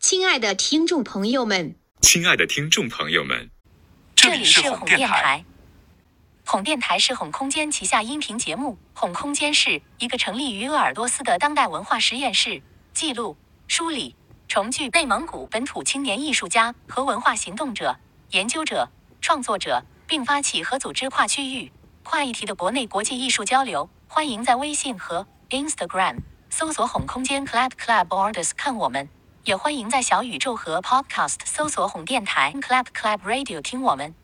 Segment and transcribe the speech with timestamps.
[0.00, 3.50] 亲爱的听众朋友们，亲爱的听众朋友们，
[4.14, 5.44] 这里是哄电台。
[6.46, 8.78] 哄电台是哄空间旗下音频节目。
[8.94, 12.62] 哄空间是一个成立于鄂尔多斯的当代文化实验室，
[12.94, 14.14] 记录、梳理、
[14.46, 17.98] 重聚内蒙古本土青年艺术家和文化行动者、
[18.30, 18.88] 研究者、
[19.20, 21.72] 创作者，并发起和组织跨区域、
[22.04, 23.90] 跨议题的国内国际艺术交流。
[24.06, 26.18] 欢迎在微信和 Instagram
[26.48, 29.08] 搜索“哄空间 Club Club Borders” 看我们，
[29.48, 34.14] 也欢迎在小宇宙和 Podcast 搜索“红电台 Club Club Radio” 听我们。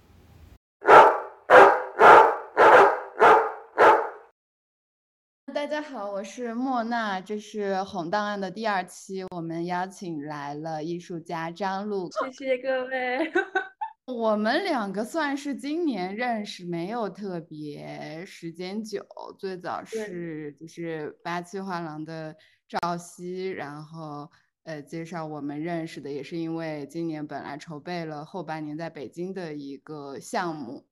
[5.55, 12.10] 大家好，我是莫娜，这是《红档案》的第二期，我们邀请来了艺术家张璐。
[12.30, 13.32] 谢谢各位。
[14.04, 19.02] 我们两个算是今年认识，没有特别时间久。
[19.38, 22.37] 最早是就是八七画廊的
[22.68, 24.30] 赵曦，然后
[24.64, 30.84] 呃介绍我们认识的，也是因为今年本来筹备了后半年在北京的一个项目，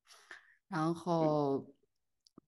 [0.68, 1.66] 然后。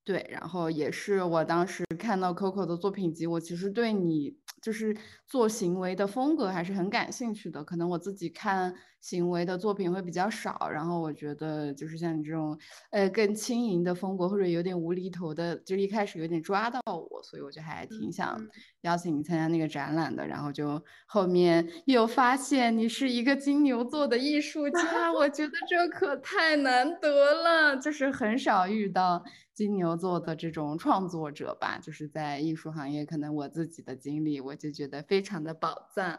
[0.07, 4.95] 对，然后也是我当时看到 Coco 的作品集，我其实对你就是
[5.27, 7.65] 做行为的风格还是很感兴趣的。
[7.65, 12.59] 可能我自己看行为的作品会比较少，然后我觉得就是像你这种，
[12.91, 18.35] 呃，更轻盈的风格或者有点无厘头的，就一开始有点抓到我，所以我就还挺想
[18.81, 20.27] 邀请你参加那个展览的。
[20.27, 29.23] 然后就后面又发现你是一个金牛座的艺术家，我觉得这可太难得了，就是很少遇到。
[29.53, 36.19] 金牛座的这种创作者吧，就是在艺术行业，可能我自己的经历，我就觉得非常的宝藏。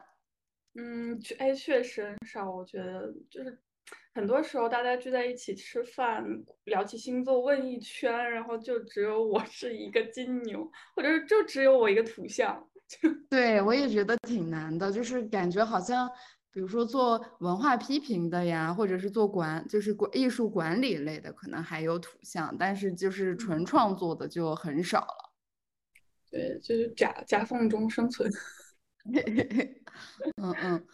[0.76, 2.52] 嗯，确哎，确实很少。
[2.52, 3.58] 我觉得就是
[4.14, 6.24] 很多时候大家聚在一起吃饭，
[6.66, 12.68] 聊起星座，问一圈，然后就只有我是一个金牛，或者就只有我一个土象。
[13.30, 16.10] 对，我也觉得挺难的，就是感觉好像。
[16.52, 25.34] 比如说做文化批评的呀，或者是做管，就是管艺术管理类的，可能还有土象，但是就是纯创作的就很少了。
[26.32, 28.32] 对，就是夹夹缝中生存。
[30.42, 30.88] 嗯嗯，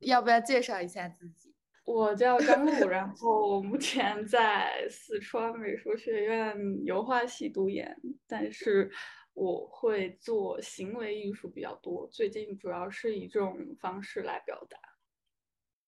[0.00, 1.54] 要不要介绍一下自己？
[1.84, 7.96] 我叫张璐，然后目前在四川美术学院油画系读研，
[8.26, 8.90] 但是
[9.32, 14.78] 我会做行为艺术比较多，最近主要是以这种方式来表达。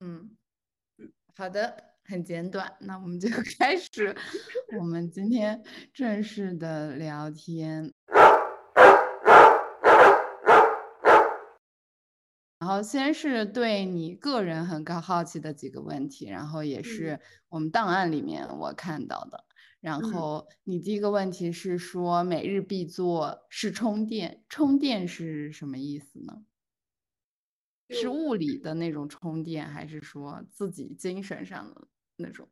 [0.00, 0.36] 嗯
[0.97, 4.16] 嗯，好的，很简短，那我们就 开始
[4.78, 5.62] 我们今天
[5.92, 7.92] 正式的聊天。
[12.70, 19.44] 后先是对你个人很高好奇的几个问题，然后也是我们档案里面我看到的。
[19.81, 26.44] 然后你第一个问题是说每日必做是充电，充电是什么意思呢？
[27.88, 32.47] 是物理的那种充电，还是说自己精神上的那种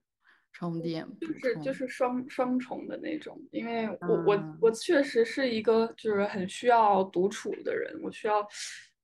[0.53, 1.07] 充电？
[1.21, 8.45] 就是就是双双重的那种，因为我我我确实是一个就是很需要独处的人，我需要，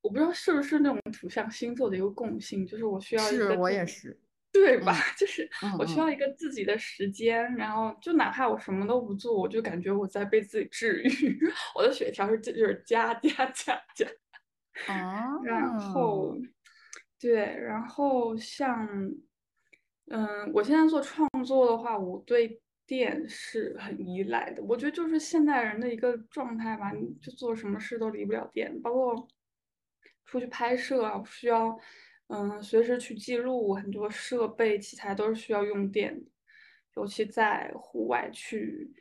[0.04, 4.14] 我不知道是不是那种土象星座的一个共性，就是我需要一个，是我也是，
[4.52, 4.94] 对吧？
[5.18, 5.48] 就是
[5.78, 11.40] 我需要一个自己的时间，然后就哪怕我什么都不做，我就感觉我在被自己治愈，
[11.74, 14.06] 我的血条是就是加加加加。
[14.92, 16.36] 啊，然后，
[17.18, 18.86] 对，然后像，
[20.10, 24.62] 嗯，我现在做创作的话，我对电是很依赖的。
[24.64, 29.28] 我觉得就是现代人的一个状态吧，你就做什么事都离不了电，包括
[30.34, 31.78] 出去拍摄啊，需要，
[32.26, 36.28] 嗯，随时去记录，很多设备器材都是需要用电的，
[36.96, 38.92] 尤其在户外去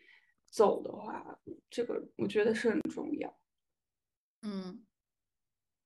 [0.51, 1.35] 走的话，
[1.71, 3.35] 这个我觉得是很重要。
[4.43, 4.85] 嗯。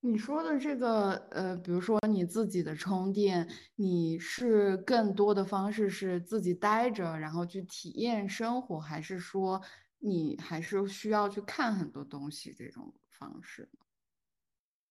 [0.02, 9.62] 你说的这个，呃，比如说你自己的充电，你是更多的方式是自己待着，然后去体验生活，还是说
[10.00, 13.87] 你还是需要去看很多东西这种方式呢？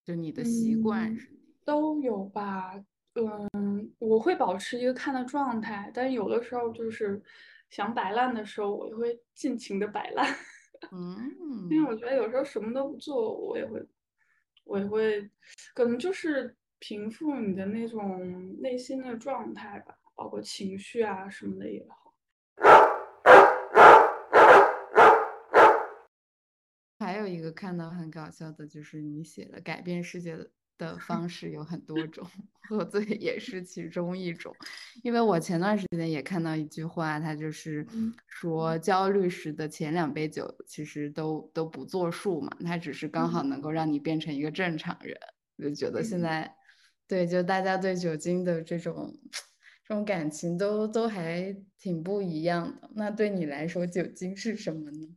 [0.06, 1.28] 就你的习惯是？
[1.64, 2.72] 都有吧，
[3.14, 7.20] 嗯，我会保持一个看的状态，但有的时候就是
[7.70, 10.32] 想摆烂的时候，我也会尽情的摆烂。
[10.92, 11.18] 嗯，
[11.70, 13.84] 因为我觉得有时候什么都不做，我也会。
[14.64, 15.28] 我也会，
[15.74, 22.05] 可能就是平复你的那种内心的状态吧，包括情绪啊什么的也好。
[26.98, 30.50] 还有一个看到很搞笑的，就是你写的改变世界的。
[30.78, 32.22] 的方 式有很多种，
[32.68, 34.54] 喝醉也是其中一种。
[35.02, 37.86] 因为我前段时间也看到一句话，他就是
[38.26, 45.16] 说，焦虑时的前两杯酒其实都都不作数嘛，它只是刚好能够让你变成一个正常人。
[45.56, 46.54] 我就觉得现在
[47.08, 49.18] 对，就大家对酒精的这种
[49.82, 52.90] 这种感情都都还挺不一样的。
[52.94, 55.08] 那对你来说，酒精是什么呢？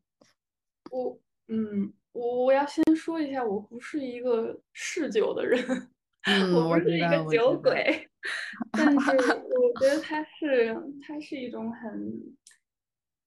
[0.89, 5.59] 我嗯，我我要先说一下，我不是一个嗜酒的人，
[6.25, 7.25] 嗯，我不是一个。
[7.31, 8.07] 酒鬼，
[8.71, 12.35] 但是我觉得 它是它是一种很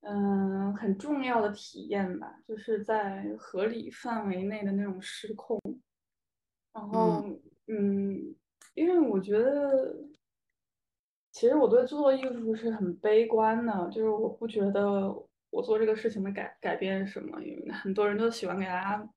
[0.01, 5.59] 嗯很重要的体验吧，就是在合理范围内的那种失控。
[6.73, 7.39] 然后嗯
[8.15, 8.35] 嗯，
[8.73, 9.95] 因为我觉得。
[11.35, 15.11] 其实我对做艺术是很悲观的，就是我不觉得
[15.53, 19.07] 我做这个事情的改改变什么，因为很多人都喜欢给大家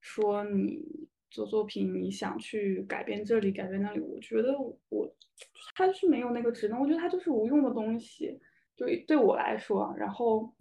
[0.00, 0.82] 说你
[1.30, 4.00] 做作品，你想去改变这里，改变那里。
[4.00, 4.58] 我觉得
[4.88, 5.14] 我
[5.76, 8.40] 它是没有那个职能，我觉得它就是无用的东西，
[8.74, 9.94] 对对我来说。
[9.96, 10.52] 然后，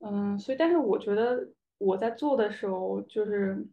[0.00, 1.48] 嗯，所以但是我觉得
[1.78, 3.64] 我在做的时候，就是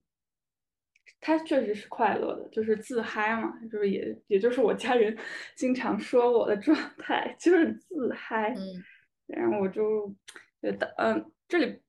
[1.20, 5.18] 它确实是快乐的，就是自嗨嘛，就是也也就是我家人
[5.58, 8.84] 经常说我的状态就是自嗨，嗯
[9.28, 10.14] 然后我就
[10.62, 11.82] 觉得，嗯，这里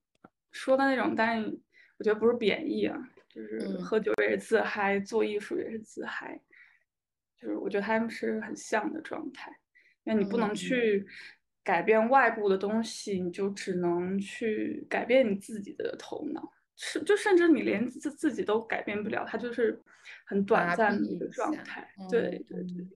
[0.53, 1.43] 说的那种，当然
[1.99, 2.97] 我觉得不是贬义啊，
[3.29, 6.41] 就是嗯喝酒也是自嗨，做艺术也是自嗨，
[7.41, 9.51] 就是我觉得他们是很像的状态，
[10.05, 11.07] 因为你不能嗯去
[11.63, 16.53] 改变外部的东西，你就只能去改变你自己的头脑。
[16.81, 19.83] 是，就甚至你连自自己都改变不了，它就是
[20.25, 21.27] 很短暂的一个。
[21.29, 21.93] 状态。
[22.09, 22.87] 对嗯对对，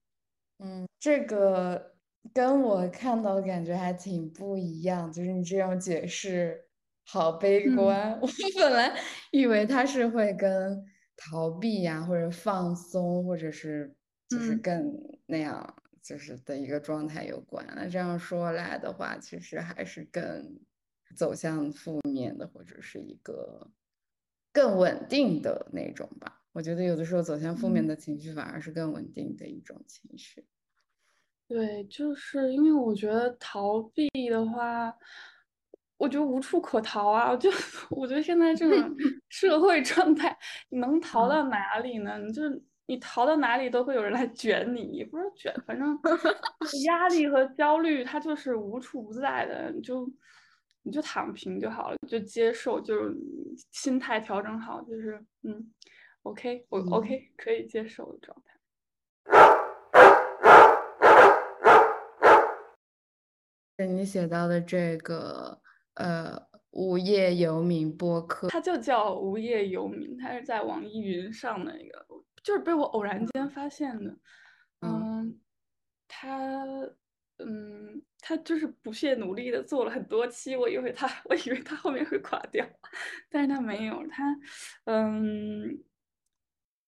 [0.59, 1.92] 嗯嗯，这个
[2.33, 6.61] 跟我看到的感觉还挺不一样，就是你这样解释
[7.05, 8.19] 好悲嗯观。
[8.21, 8.29] 我
[8.61, 8.95] 本来
[9.33, 10.85] 以为他是会跟
[11.17, 13.95] 逃避呀，或者放松，或者是
[14.29, 14.93] 就是嗯更
[15.27, 17.67] 那样就是的一个状态有关。
[17.77, 20.61] 那这样说来的话，其实还是更
[21.17, 23.73] 走向负面的，或者是一个
[24.53, 26.41] 更稳定的那种吧。
[26.53, 30.47] 我觉得有的时候走向负面嗯，的情绪反而是更稳定的一种情绪。
[31.53, 34.95] 对，就是因为我觉得逃避的话，
[35.99, 37.31] 我觉得无处可逃啊。
[37.31, 37.51] 我 就
[37.91, 38.97] 我觉得现在这种
[39.29, 40.35] 社会状态，
[40.71, 42.19] 你能逃嗯到哪里呢？
[42.19, 45.99] 你就是你逃到哪里都会有人来卷你，也不是卷，反正
[46.87, 50.11] 压力和焦虑它就是无处不在的，你就
[50.85, 53.15] 你就躺平就好了，就接受，就是
[53.73, 55.71] 心态调整好，就是嗯
[56.23, 58.52] ，OK，我嗯 OK 可以接受的状态。
[63.83, 65.61] 对你写到的这个
[65.95, 66.41] 呃
[66.71, 72.07] 无业游民播客，它就叫无业游民，它是在网易云上的一个，
[72.45, 74.11] 就是被我偶然间发现的。
[74.83, 75.41] 嗯嗯，
[76.07, 76.65] 他，
[77.39, 82.65] 嗯，他就是不懈努力的做了很多期，我以为他，我以为他后面会垮掉，
[83.29, 84.25] 但是他没有，他，
[84.85, 85.83] 嗯，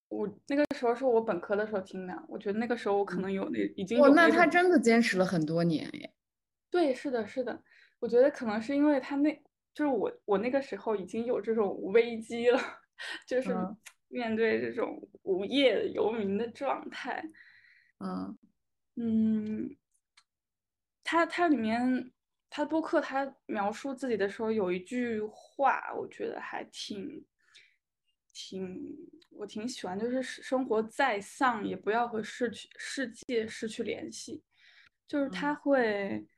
[0.08, 4.47] 我那个时候是我本科的时候听的，我觉得那个时候我可能有那已经哦，那他。
[4.47, 6.14] 真的坚持了很多年耶。
[6.75, 7.62] 对，是的，是的，
[8.00, 9.32] 我觉得可能是因为他那，
[9.73, 12.61] 就是我我那个时候已经有这种危机了，
[13.29, 13.76] 就是嗯
[14.09, 17.25] 面对这种无业游民的状态。
[18.00, 18.37] 嗯
[18.97, 19.76] 嗯，
[21.05, 22.11] 他他里面
[22.50, 27.25] 他播客他描述自己的时候有一句话，我觉得还挺
[28.32, 28.97] 挺
[29.31, 34.43] 我挺喜欢，就是生活再丧也不要和逝去世界失去联系。
[35.07, 36.28] 就是他嗯会，嗯，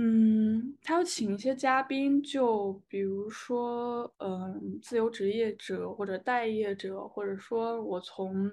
[0.00, 8.48] 嗯他要请一些嘉宾，就比如说，嗯，自由职业者或者待业者，或者说我从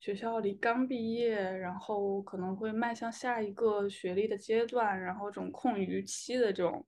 [0.00, 6.86] 学校里刚毕业，然后可能会迈向下一个学历的阶段，然后这种空余期的这种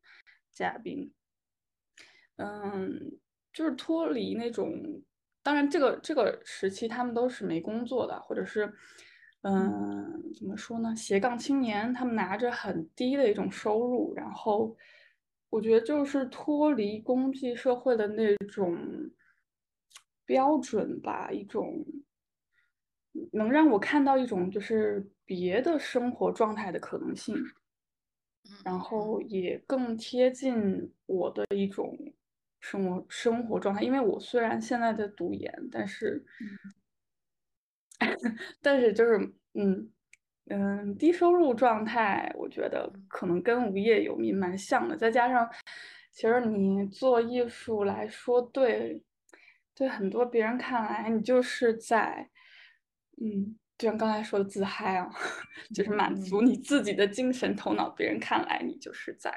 [0.50, 1.12] 嘉宾，
[2.36, 3.18] 嗯，
[3.52, 5.02] 就是脱离那种，
[5.42, 8.72] 当然这个这个时期他们都是没工作的，或者是，
[9.48, 14.76] 嗯，怎么说呢，斜杠青年，他们拿着很低的一种收入，然后
[15.48, 18.76] 我觉得就是脱离公济社会的那种
[20.26, 21.82] 标准吧，一种
[23.32, 27.34] 能让我看到一种就是别的生活状态的可能性。
[28.64, 31.96] 然后也更贴近我的一种
[32.60, 33.82] 生活生活状态。
[33.82, 36.24] 因为我虽然现在在读研，但是，
[38.62, 39.18] 但是就是
[39.54, 39.90] 嗯
[40.50, 44.96] 嗯，低收入状态，我觉得可能跟无业游民蛮像的。
[44.96, 45.48] 再加上，
[46.12, 49.02] 其实你做艺术来说，对
[49.74, 52.30] 对很多别人看来，你就是在
[53.20, 53.56] 嗯。
[53.78, 55.08] 就像刚才说的自嗨啊，
[55.72, 59.30] 就是满足你自己的精神头脑，别人看来你就是在，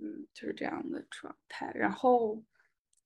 [0.00, 1.70] 嗯，就是这样的状态。
[1.72, 2.42] 然后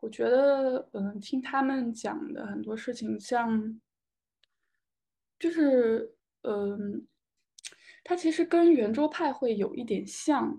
[0.01, 3.79] 我觉得，嗯，听他们讲的很多事情，像，
[5.39, 7.07] 就是嗯，
[8.03, 10.59] 它其实跟圆桌派会有一点像，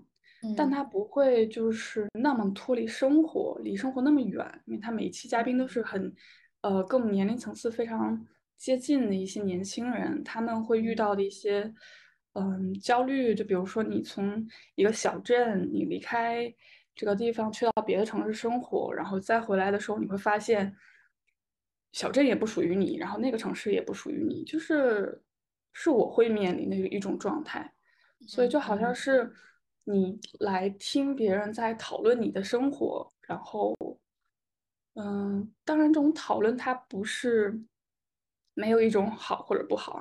[0.56, 6.14] 但嗯它不会就是那么脱离生活，离生活那么远，因为它每一期嘉宾都是很
[6.60, 8.24] 呃跟我们年龄层次非常
[8.56, 11.74] 接近的一些年轻人，他们会遇到的一些
[12.34, 16.54] 嗯焦虑，就比如说你从一个小镇，你离开
[16.94, 20.72] 这个地方去到别的城市生活，然后再回来的时候，你会发现。
[21.98, 25.20] 小镇也不属于你，然后那个城市也不属于你，就是
[25.72, 27.74] 是我会面临的一种状态，
[28.20, 29.28] 所以就好像是
[29.82, 33.74] 你来听别人在讨论你的生活，然后，
[34.94, 37.60] 嗯，当然这种讨论它不是
[38.54, 40.00] 没有一种好或者不好，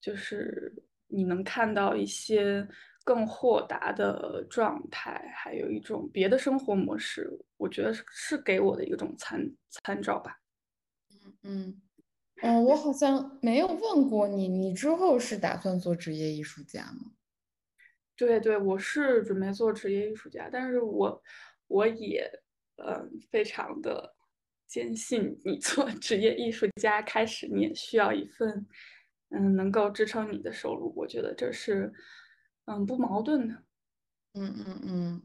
[0.00, 0.74] 就是
[1.06, 2.66] 你能看到一些
[3.04, 9.48] 更豁达的状态，还有一种别的生活模式，我觉得是是给我的一种参
[9.84, 10.36] 参照吧。
[11.42, 11.80] 嗯
[12.42, 17.12] 嗯，我好像没有问过你，你之后是打算做职业艺术家吗？
[18.16, 21.22] 对对，我是准备做职业艺术家，但是我
[21.68, 22.28] 我也
[22.76, 24.14] 嗯非常的
[24.66, 28.66] 坚信，你做 职业艺术家开始，你也需要一份
[29.30, 31.92] 嗯能够支撑你的收入，我觉得这是
[32.66, 33.54] 嗯不矛盾的。
[34.34, 35.22] 嗯嗯嗯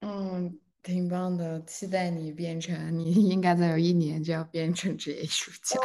[0.00, 5.78] 嗯，挺棒的，期待你变成， 你应该再有一年就要变成职业艺术家。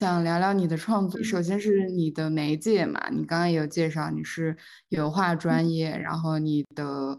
[0.00, 4.56] 想聊聊你的创作，首先是你的媒介嘛，你刚刚也有介绍你是
[4.90, 7.18] 油画专业，然后你的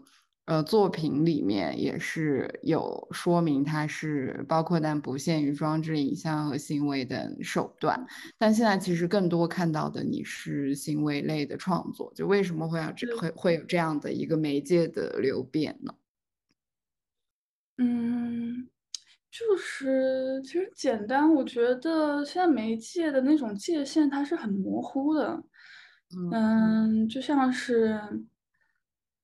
[0.50, 8.04] 呃作品里面也是有说明它是包括但不限于装置、影像和行为等手段，
[8.36, 15.94] 但现在其实更多看到的你是行为类的创作，就为什么会有这会会有这样的一个媒介的流变呢？
[17.78, 18.68] 嗯，
[19.30, 25.42] 就是其实简单，我觉得现在媒介的那种界限它是很模糊的，
[26.32, 27.98] 嗯，就像是，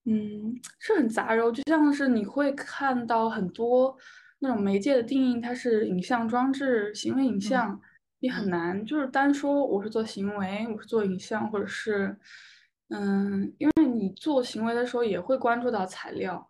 [0.09, 3.97] 嗯，是很杂糅，就像是你会看到很多
[4.39, 7.81] 那种媒介的定义，它是影像装置、行为影像，
[8.21, 12.17] 你很难就是单说我是做行为，我是做影像，或者是，
[12.91, 16.49] 嗯，因为你做行为的时候也会关注到材料。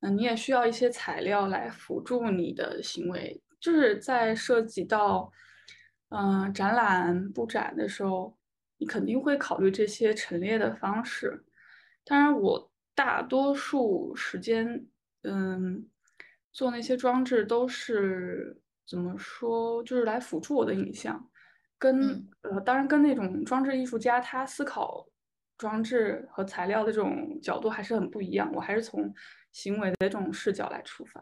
[0.00, 5.30] 嗯，你也需要一些材料来辅助你的行为，就是在涉及到
[6.10, 8.36] 嗯展览布展的时候，
[8.78, 11.44] 你肯定会考虑这些陈列的方式。
[12.04, 14.86] 当然，我大多数时间
[15.22, 15.88] 嗯
[16.52, 21.30] 做那些装置都是怎么说，就是来辅助我的影像，
[21.78, 25.08] 跟呃当然跟那种装置艺术家他思考
[25.56, 29.14] 装置和材料的这种角度还是很不一样，我还是从。
[29.52, 31.20] 行为的这种视角来出发，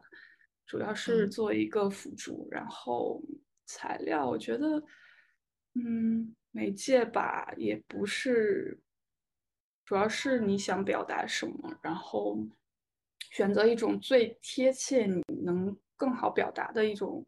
[0.66, 3.22] 主要是做一个辅助，然后
[3.64, 4.82] 材料，我觉得，
[5.72, 8.78] 嗯，媒介吧，也不是，
[9.88, 12.38] 主要是你想表达什么，然后
[13.30, 17.26] 选择一种最贴切你能更好表达的一种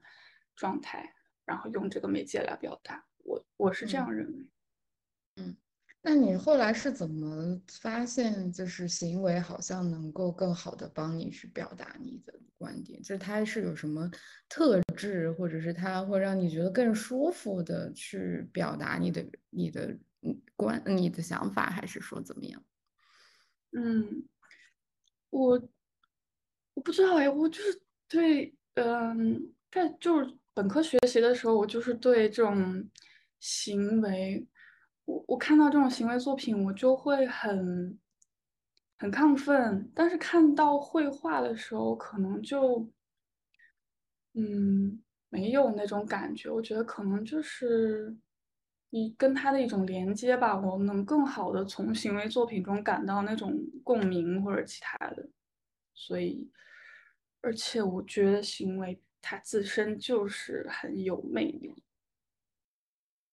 [0.54, 1.10] 状态，
[1.46, 4.46] 然后用这个媒介来表达，我我是这样认为，
[5.36, 5.56] 嗯。
[6.02, 13.00] 那你后来是怎么发现，就是行为好像能够更好的帮你去表达你的观点？
[13.00, 14.10] 就是它是有什么
[14.50, 19.96] 特质，或者是它会让你觉得更舒服的去表达你的、你的
[20.56, 22.62] 观、你的想法，还是说怎么样？
[23.72, 24.28] 嗯，
[25.30, 25.68] 我
[26.74, 32.88] 我不知道哎，我就是对，嗯，在就是本科学习的时候，我就是对这种
[33.38, 34.46] 行为。
[35.04, 37.98] 我我看到这种行为作品，我就会很
[38.98, 39.90] 很亢奋。
[39.94, 42.88] 但是看到绘画的时候，可能就
[44.34, 46.48] 嗯没有那种感觉。
[46.50, 48.16] 我觉得可能就是
[48.90, 55.28] 你跟他的一种连接吧，我能更好的从行为作品中感到那种共鸣或者其他的。
[55.94, 56.50] 所以，
[57.40, 61.74] 而且我觉得行为它自身就是很有魅力。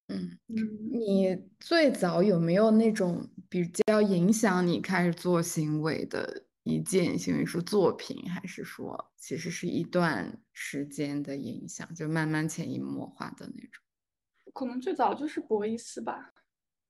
[0.09, 0.37] 嗯，
[0.91, 13.83] 你最早有没有那种比较影响你开始做行为的一件行为艺术作品，还是说其实是一段时间的影响，就慢慢潜移默化的那种？
[14.57, 16.33] 可能最早就是博伊斯吧，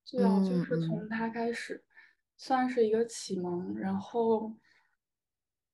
[0.06, 1.84] 最早就是从他开始，
[2.38, 3.78] 算是一个启蒙。
[3.78, 4.54] 然后，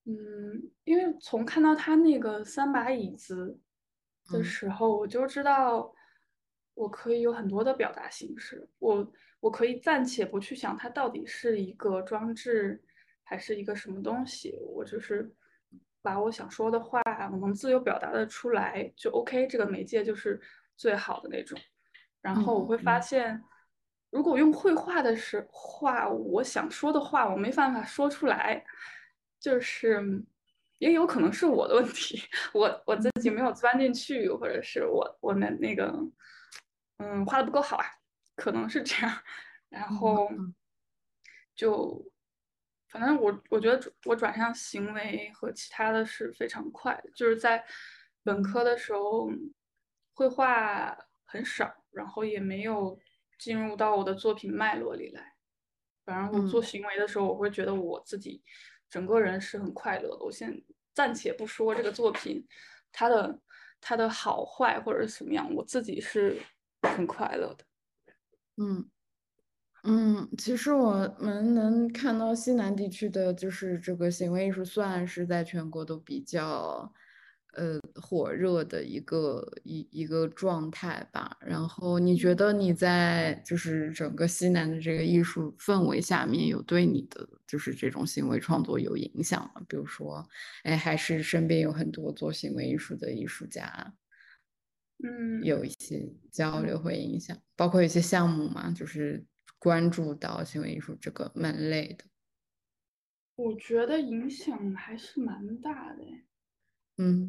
[0.05, 3.59] 嗯，因为从看到他那个三把椅子
[4.31, 5.93] 的时候，我就知道。
[6.75, 12.83] 我可以有很多的表达形式，我我可以暂且不去想它到底是一个装置
[13.21, 15.31] 还是一个什么东西，我就是
[16.01, 16.99] 把我想说的话，
[17.31, 20.41] 我能自由表达的出来就 OK，这个媒介就是
[20.75, 21.55] 最好的那种。
[22.23, 23.43] 然后我会发现，
[24.09, 28.65] 如果用绘画的时话，我想说的话我没办法说出来，
[29.39, 30.01] 就是
[30.79, 32.19] 也有可能是我的问题，
[32.55, 35.93] 我我自己没有钻进去，或者是我我的那个
[36.97, 37.85] 嗯画的不够好啊，
[38.35, 39.15] 可能是这样。
[39.69, 40.27] 然后
[41.55, 42.03] 就。
[42.89, 47.65] 反正我我觉得我转向行为和其他的是非常快，就是在
[48.23, 49.27] 本科的时候，
[50.13, 52.97] 绘画很少，然后也没有
[53.39, 55.33] 进入到我的作品脉络里来。
[56.05, 58.41] 反正我做行为的时候，我会觉得我自己
[58.89, 60.25] 整个人是很快乐的。
[60.25, 60.61] 我先
[60.93, 62.45] 暂且不说这个作品
[62.91, 63.39] 它的
[63.79, 66.41] 它的好坏或者什么样，我自己是
[66.81, 67.65] 很快乐的。
[68.57, 68.89] 嗯。
[69.85, 76.89] 嗯，其实我们能看到西南地区的，就是这个行为艺术，算是在全国都比较，
[77.53, 81.37] 呃，火热的一个一一个状态吧。
[81.41, 89.61] 然后你觉得你在就是整个西南的这个艺术氛围下面，有对你的就是这种行为创作有影响吗？
[89.67, 90.27] 比如说，
[90.63, 93.93] 哎，还是身边有很多做行为艺术的艺术家，
[95.03, 99.25] 嗯，有一些交流会影响，包括一些项目嘛，就是。
[99.59, 102.03] 关注到行为艺术这个门类的，
[103.35, 106.03] 我觉得影响还是蛮大的。
[106.97, 107.27] 嗯，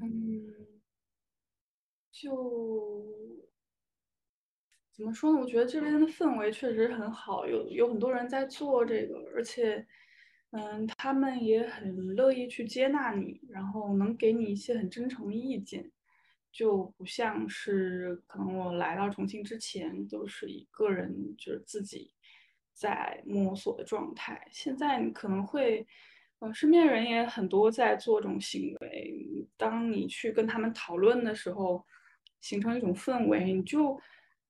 [2.12, 3.02] 就
[4.92, 5.40] 怎么说呢？
[5.40, 9.84] 我觉得这边的氛围确实很好，有有很多人在做这个，而且，
[10.50, 15.90] 嗯，他们也很乐意去接纳你，然后能给你一些很真诚的意见。
[16.52, 22.12] 就不像是可能我来到重庆之前都是一个人，就是自己
[22.72, 24.46] 在摸索的状态。
[24.52, 25.84] 现在你可能会，
[26.40, 29.46] 呃，身边人也很多在做这种行为。
[29.56, 31.84] 当你去跟他们讨论的时候，
[32.40, 33.98] 形成一种氛围，你就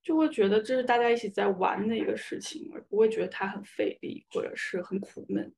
[0.03, 5.55] 就会觉得这是大家一起在玩的一个事情，而不会觉得它很费力或者是很苦闷。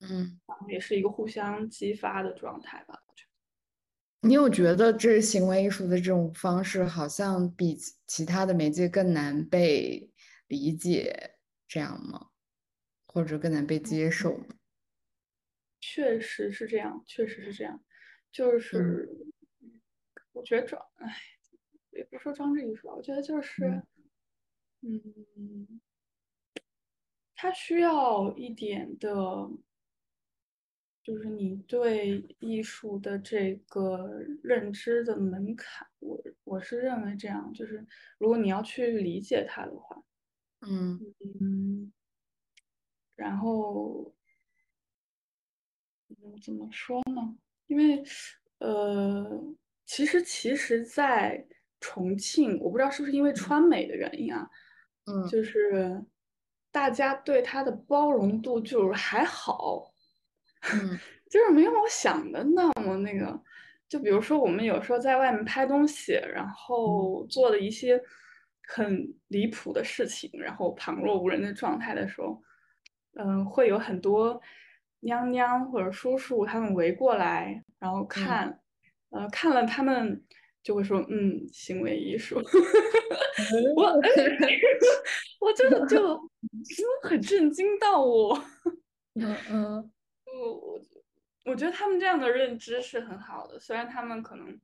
[0.00, 2.98] 嗯，也是一个互相激发的状态吧。
[4.20, 10.10] 你有觉得这行为艺术的这种方式好像比其他的媒介更难被
[10.48, 11.36] 理解，
[11.68, 12.26] 这样吗？
[13.06, 14.46] 或者更难被接受吗？
[15.98, 17.82] 确实是这样，确实是这样。
[18.30, 19.08] 就是
[20.32, 21.12] 我觉得装，哎，
[21.90, 23.82] 也不说装置艺术吧，我觉得就是，
[24.82, 25.80] 嗯，
[27.34, 29.10] 它需要一点的。
[31.02, 37.86] 就是你对艺术的这个认知的门槛，我我是认为这样，就是
[38.18, 40.04] 如果你要去理解它的话，
[40.60, 41.00] 嗯
[41.40, 41.92] 嗯，
[43.16, 44.17] 然后，嗯，
[46.42, 47.36] 怎么说呢？
[47.66, 48.02] 因为，
[48.58, 49.42] 呃，
[49.84, 51.46] 其实其实，在
[51.80, 54.48] 重庆，我不知道是不是因为川美的原因啊，
[55.06, 56.02] 嗯，就是
[56.70, 59.92] 大家对它的包容度就是还好。
[60.72, 60.98] 嗯，
[61.30, 63.40] 就是没有我想的那么那个，
[63.88, 68.00] 就比如说我们有时候在外面拍东西，然后做的一些
[68.66, 72.42] 很离谱的事情，然后旁若无人的状态的时候，
[73.14, 74.40] 嗯，会有很多
[75.00, 78.60] 娘娘或者叔叔他们围过来，然后看，
[79.10, 80.24] 呃，看了他们
[80.62, 82.36] 就会说，嗯，行为艺术，
[83.76, 83.92] 我
[85.40, 85.96] 我真的就
[86.76, 88.36] 就很震惊到我，
[89.14, 89.92] 嗯嗯。
[90.30, 90.80] 我我
[91.46, 94.60] 我觉得他们这样的认知是很好的，虽然他们可能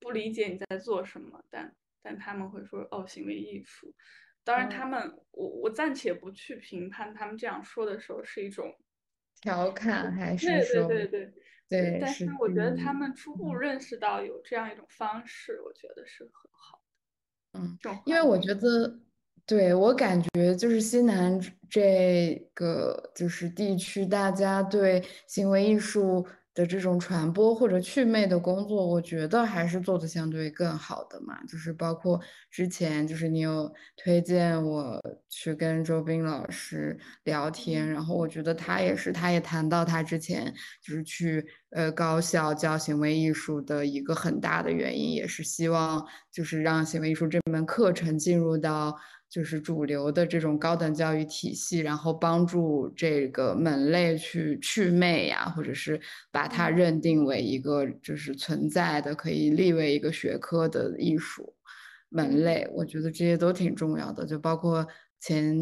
[0.00, 3.94] 不理解你在做什么，但但他们会说哦，行为艺术。
[4.42, 8.74] 当然，他们我我暂且不去评判他们这样说的时候是一种
[9.42, 11.32] 调侃还是说对对对
[11.68, 16.80] 对，但是我觉得他们初步认识到有这样一种方式，我觉得是很好
[17.52, 17.60] 的。
[17.60, 18.98] 嗯，因为我觉得。
[19.44, 26.24] 对我感觉就是西南这个就是地区，大家对行为艺术
[26.54, 31.42] 的这种传播或者祛魅的工作，我觉得还是做的相对更好的嘛。
[31.44, 48.96] 就是包括之前就是你有推荐我去跟周斌老师聊天，然后我觉得他也是，他也谈到他之前就是去呃高校教行为艺术的一个很大的原因，也是希望就是让行为艺术这门课程进入到。
[49.32, 55.98] 就是主流的这种高等教育体系，然后帮助这个门类去祛魅呀，或者是
[56.30, 61.54] 把它认定为一个就是存在的，可以立为一个学科的艺术
[62.10, 62.68] 门类。
[62.74, 64.26] 我觉得这些都挺重要的。
[64.26, 64.86] 就包括
[65.18, 65.56] 前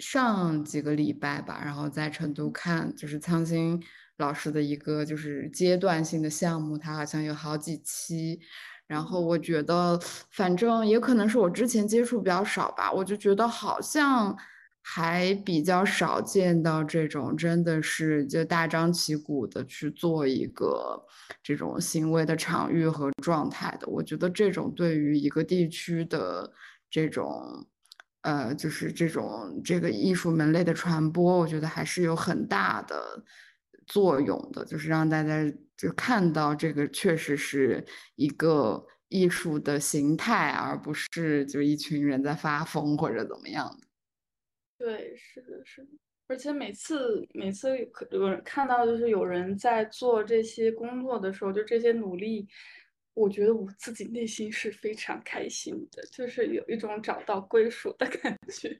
[0.00, 3.80] 上几个礼拜吧，然后在成都看就是苍心
[4.16, 8.40] 老师的一个就是阶段性的项目，他好像有好几期。
[8.86, 14.36] 然后我觉得，反正也可能是我之前接触比较少吧，我就觉得好像
[14.82, 21.04] 还比较少见到这种真的是就大张旗鼓的去做一个
[21.42, 23.86] 这种行为的场域和状态的。
[23.88, 26.52] 我觉得这种对于一个地区的
[26.90, 27.66] 这种。
[28.22, 33.22] 呃，就是这种这个艺术门类的传播，我觉得还是有很大的
[33.86, 35.44] 作用的，就是让大家
[35.76, 37.84] 就看到这个确实是
[38.14, 43.86] 一个艺术的形态，而不是就一群人在发疯或者怎么样的。
[44.78, 45.88] 对，是的，是的，
[46.28, 47.78] 而且每次每次
[48.10, 52.48] 有人看到就是有人在做这些工作的时候，就这些努力。
[53.14, 58.78] 我觉得我自己内心是非常开心的，就是有一种找到归属的感觉。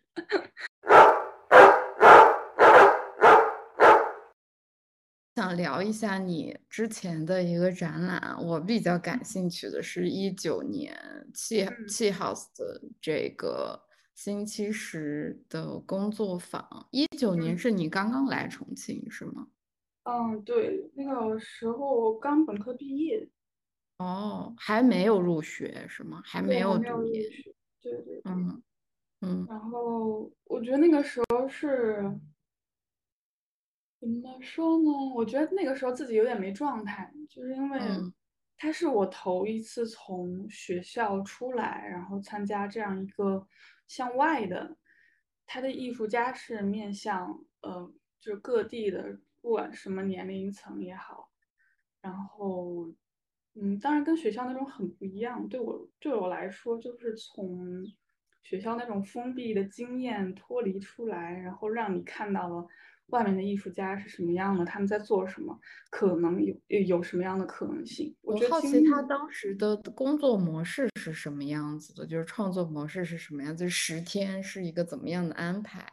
[5.37, 10.99] 想聊一下你之前的一个展览，我比较感兴趣的是一九年
[11.35, 13.79] 气气 house 的这个
[14.15, 16.67] 星期十的工作坊。
[16.91, 19.47] 一九年是你刚刚来重庆是吗？
[20.05, 23.29] 嗯，对，那个时候刚本科毕业。
[23.99, 26.23] 哦，还没有入学是吗？
[26.25, 27.23] 还没有读研。
[27.83, 28.23] 对对对。
[28.25, 28.63] 嗯
[29.21, 29.47] 嗯。
[29.51, 32.11] 然后我觉得那个时候是
[34.01, 34.91] 怎么说呢？
[35.15, 37.81] 我觉得那个时候自己有点没状态，就是因为
[38.57, 43.47] 他是我头一次从学校出来，然后参加这样一个
[43.87, 44.77] 向外的。
[45.47, 51.31] 他的艺术家是面向呃，就是各地的，不管什么年龄层也好，
[52.01, 52.93] 然后。
[53.59, 55.49] 嗯，当然跟学校那种很不一样。
[55.49, 57.83] 对我对我来说，就是从
[58.43, 62.67] 学校那种封闭的经验脱离出来，然后让你看到了
[63.09, 65.59] 外面的艺术家是什么样的，他们在做什么，
[65.91, 66.55] 可能有
[66.87, 68.15] 有什么样的可能性。
[68.23, 75.85] 我好奇他当时的工作模式是什么样子的，就是创作模式是什么样子，十天是一个怎么样的安排？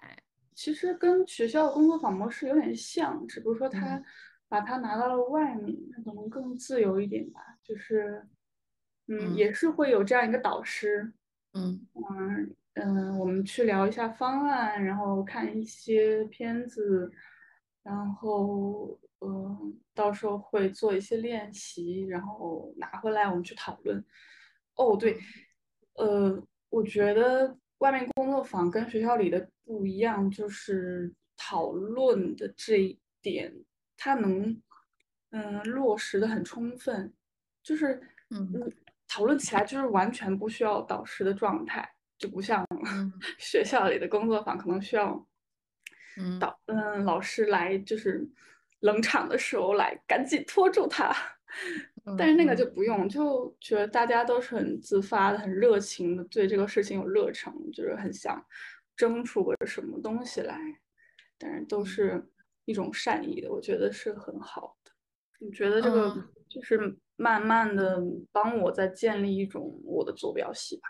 [0.56, 4.04] 其实跟学校的工作坊模式有点像，只不过说他。
[4.50, 7.40] 把它拿到了外面，可能更自由一点吧。
[7.64, 8.24] 就是，
[9.08, 11.12] 嗯，也是会有这样一个导师，
[11.54, 17.12] 嗯嗯嗯，我们去聊一下方案，然后看一些片子，
[17.84, 24.04] 然后嗯，到时候会做一些练习，然后拿回来我们去讨论。
[24.76, 25.20] 哦，对，
[25.96, 33.54] 呃，我觉得外面工作坊跟学校里的不一样，就是讨论的这一点。
[33.96, 34.60] 它能，
[35.30, 37.14] 嗯，落实的很充分，
[37.62, 38.52] 就是，嗯，
[39.08, 42.66] 讨论起来就是完全不需要导师的状态，就不像
[43.38, 45.28] 学校里的工作坊可能需要，
[46.18, 48.28] 嗯，导，嗯，老师来就是
[48.80, 51.16] 冷场的时候来赶紧拖住他，
[52.18, 58.44] 但是那个就不用，就觉得大家都是很自发的、很热情的，对这个事情有热诚，就是很想
[58.96, 60.60] 争出个什么东西来，
[61.38, 62.30] 但是都是。
[62.66, 64.92] 一种善意的，我觉得是很好的。
[65.40, 66.16] 你觉得这个
[66.48, 70.84] 就是慢慢的帮我在建立一种我的坐标系吧？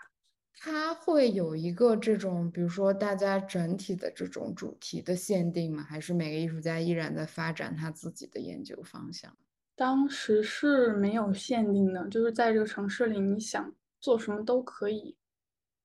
[0.56, 5.82] 它会有一个这种，比如说大家整体的这种主题的限定吗？
[5.82, 9.36] 还是每个艺术家依然在发展他自己的研究方向？
[9.76, 15.16] 当时是没有限定的，就是在这个城市里，你想做什么都可以。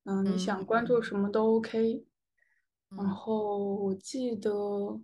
[0.06, 2.06] 嗯，你想关注什么都 OK。
[2.90, 5.02] 然后我记得。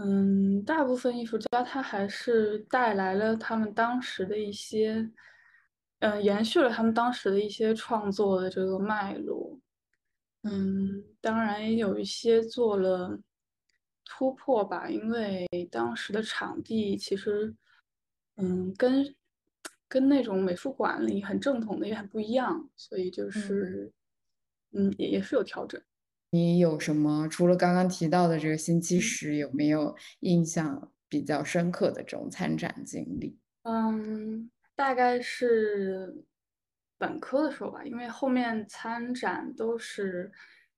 [0.00, 5.10] 嗯，大部分艺术家他还是带来了他们当时的一些，
[6.00, 9.58] 嗯，延续了他们当时的一些创作的这个脉络。
[10.42, 13.18] 嗯，当然也有一些做了
[14.04, 17.54] 突破吧，因为当时的场地其实，
[18.36, 19.14] 嗯，跟
[19.88, 23.92] 跟那种美术馆里很正统的也很不一样，所以就是，
[24.72, 25.80] 嗯，也也是有调整。
[26.30, 33.38] 你有什么除了刚刚提到的这个星期十，有没有印象比较深刻的这种参展经历？
[33.62, 36.24] 嗯，大概是
[36.96, 40.30] 本科的时候吧，因为后面参展都是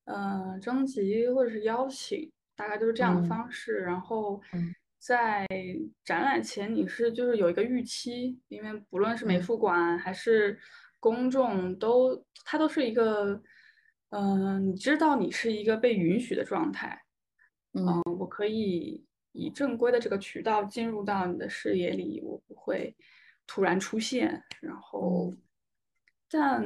[0.04, 3.80] 呃征集或者是邀请，大概都是这样的方式。
[3.80, 4.40] 然后
[4.98, 5.46] 在
[6.02, 10.58] 展览前，你是就是有一个预期，因为不论是美术馆还是
[10.98, 13.42] 公众，都它都是一个。
[14.12, 17.00] 嗯，你知道你是一个被允许的状态，
[17.74, 22.96] 嗯，我可以以正规的这个渠道进入到你的视野里，我不会
[23.50, 24.44] 突然出现。
[24.60, 25.34] 然后，
[26.30, 26.64] 但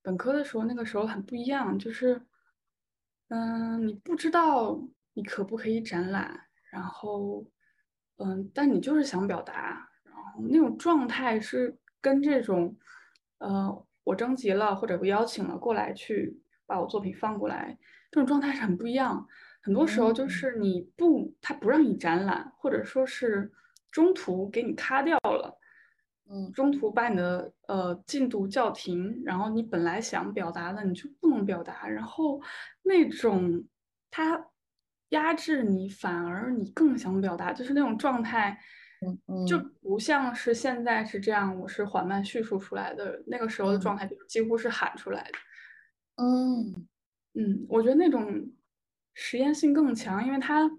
[0.00, 2.18] 本科的时候，那个时候很不一样，就是，
[3.28, 4.80] 嗯，你不知道
[5.12, 7.44] 你可不可以展览，然后，
[8.16, 12.74] 嗯，但你就是想表达，然后那种状态是跟这种，
[13.36, 17.76] 呃，我征集了或者我邀请了过来去把我作品放过来，
[18.10, 19.28] 这种状态是很不一样。
[19.60, 23.52] 很多时候就是你不，他不让你展览，或者说是
[23.90, 25.57] 中途给你卡掉了，
[26.30, 32.40] 嗯，中途把你的呃进度叫停，然后你本来想表达的你就不能表达，然后
[32.82, 33.64] 那种
[34.10, 34.46] 他
[35.10, 38.58] 压制你，反而你更想表达，就是那种状态，
[39.26, 45.38] 嗯就不像是现在是这样，我是缓慢叙述出来的，那个时候的状态就几乎是喊出来的，
[46.22, 46.86] 嗯。
[47.34, 48.50] 嗯，我觉得那种。
[49.20, 50.70] 实验性更强，因为他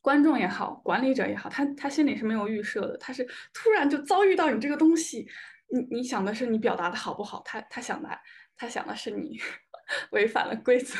[0.00, 5.28] 观众也好，管理者也好，他他心里是没有预设的，他是突然就遭遇到你这个东西，
[5.72, 8.08] 你你想的是你表达的好不好，他他想的
[8.56, 9.38] 他想的是你
[10.12, 10.96] 违反了规则。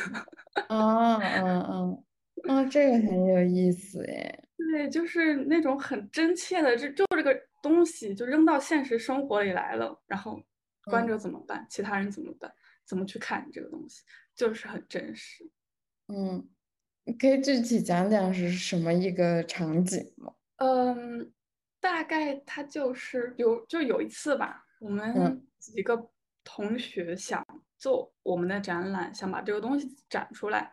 [0.69, 2.03] 嗯嗯嗯，
[2.49, 4.39] 啊，这个很有意思哎。
[4.71, 10.41] 对，就是那种很真切的，就就这个东西就扔到现实生活里来了，然后
[10.85, 11.65] 观者怎么办？
[11.69, 12.53] 其他人怎么办？
[12.85, 14.03] 怎么去看你这个东西？
[14.35, 15.49] 就是很真实。
[16.07, 16.47] 嗯，
[17.03, 20.33] 你可以具体讲讲是什么一个场景吗？
[20.57, 21.31] 嗯，
[21.79, 26.09] 大概他就是有就有一次吧，我们几个
[26.43, 27.43] 同学想
[27.77, 30.71] 做我们的展览，想把这个东西展出来。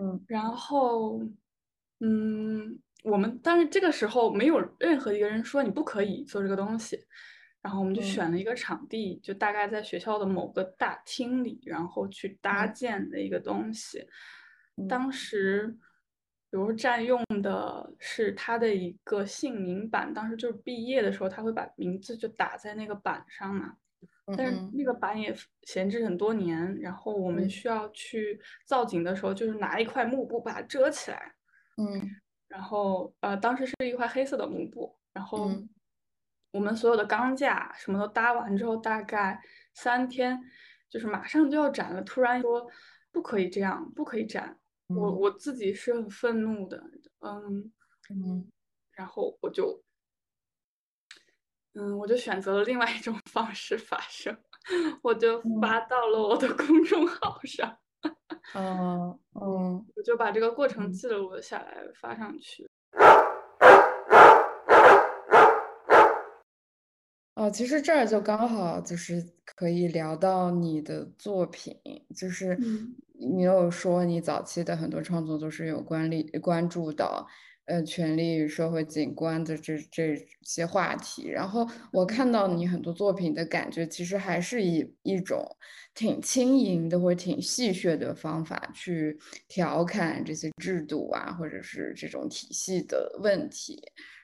[0.00, 1.20] 嗯，然后，
[1.98, 6.98] 嗯，我们但是这个时候没有任何一个人说你不可以做这个东西，
[7.60, 14.06] 然后我们就选了一个场地，就大概在学校的某个大厅里，然后去搭建的一个东西。
[14.88, 15.68] 当时，
[16.50, 23.76] 比如占用的是他的一个姓名板，当时就是毕业的时候，他会把名字就打在那个板上嘛。
[24.36, 31.34] 但是那个板也闲置很多年，然后我们需要去造景的时候，就是拿一块幕布把它遮起来。
[31.76, 32.16] 嗯。
[32.46, 35.50] 然后呃，当时是一块黑色的幕布，然后
[36.52, 39.40] 我们所有的钢架什么都搭完之后，大概
[39.74, 40.40] 三天，
[40.88, 42.68] 就是马上就要展了，突然说
[43.10, 44.56] 不可以这样，不可以展。
[44.96, 46.82] 我我自己是很愤怒的，
[47.20, 47.72] 嗯
[48.10, 48.50] 嗯，
[48.92, 49.82] 然后我就，
[51.74, 54.36] 嗯，我就选择了另外一种 方式发声，
[55.02, 57.78] 我就发到了我的公众号上，
[58.54, 62.68] 嗯嗯，我就把这个过程记录了下来，发上去。
[67.36, 71.74] 哦，其实这儿就刚好就是可以聊到你的作品，
[72.14, 72.58] 就是
[73.20, 77.26] 你有说你早期的很多创作都是有关立关注到
[77.66, 85.44] 呃权力与社会景观的这这些话题，然后我看到你很多作品的感觉，其实还是以一种
[85.94, 93.82] 挺轻盈的或者挺戏谑的方法去调侃这些制度啊，或者是这种体系的问题。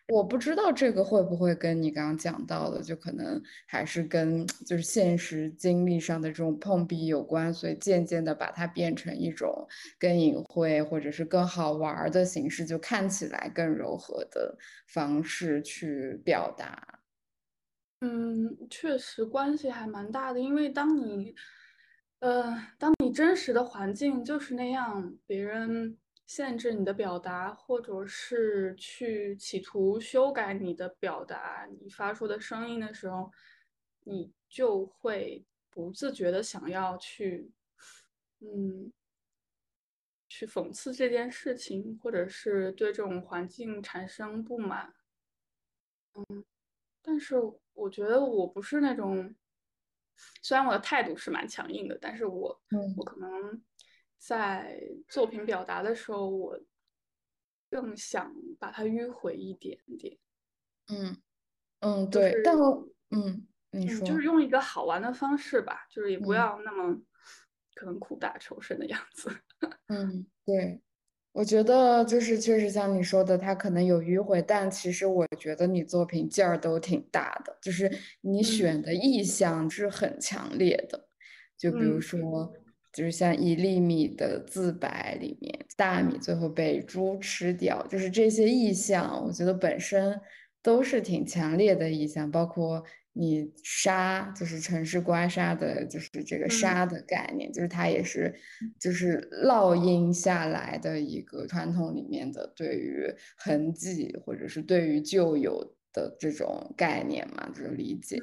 [0.08, 9.66] 我不知道这个会不会跟你刚刚讲到的，就可能还是跟就是现实经历上的这种碰壁有关，所以渐渐的把它变成一种
[9.98, 17.00] 更隐晦或者是更好玩的形式，就看起来更柔和的方式去表达。
[18.00, 21.34] 嗯，确实关系还蛮大的，因为当你，
[22.20, 25.98] 呃，当你真实的环境就是那样，别人。
[26.26, 33.30] 限制你的表达，或者是去企图修改你的表达，你发出的声音的时候，
[34.02, 37.52] 你就会不自觉的想要去，
[38.40, 38.92] 嗯，
[40.28, 44.92] 去讽刺这件事情，或者是对这种环境产生不满。
[46.14, 46.44] 嗯，
[47.02, 47.36] 但是
[47.72, 49.32] 我觉得我不是那种，
[50.42, 52.60] 虽然我的态度是蛮强硬的，但是我，
[52.96, 53.62] 我可能。
[54.26, 56.58] 在作品表达的时候，我
[57.70, 60.18] 更想把它迂回一点点。
[60.88, 61.16] 嗯
[61.78, 67.00] 嗯，对，但我嗯，你说就是用一个好玩的方式吧，就是也不要那么
[67.76, 69.30] 可能苦大仇深的样子。
[69.86, 70.80] 嗯，对，
[71.30, 77.88] 我觉得就是确实像你说的，它可能有迂回，但其实我觉得你作品劲儿都挺大的，就是
[78.22, 81.08] 你选的意象是很强烈的，
[81.56, 82.52] 就比如说。
[82.96, 90.18] 就是像一粒米的自白里面，大米最后被猪吃掉，就是这些意象，我觉得本身
[90.62, 92.30] 都是挺强烈的意象。
[92.30, 92.82] 包括
[93.12, 98.34] 你沙，就是城市刮痧的，就是这个沙的概念，就是它也是，
[98.80, 108.16] 就是烙印下来的一个传统里面的对于痕迹或者是对于旧有的这种概念嘛，这种理解。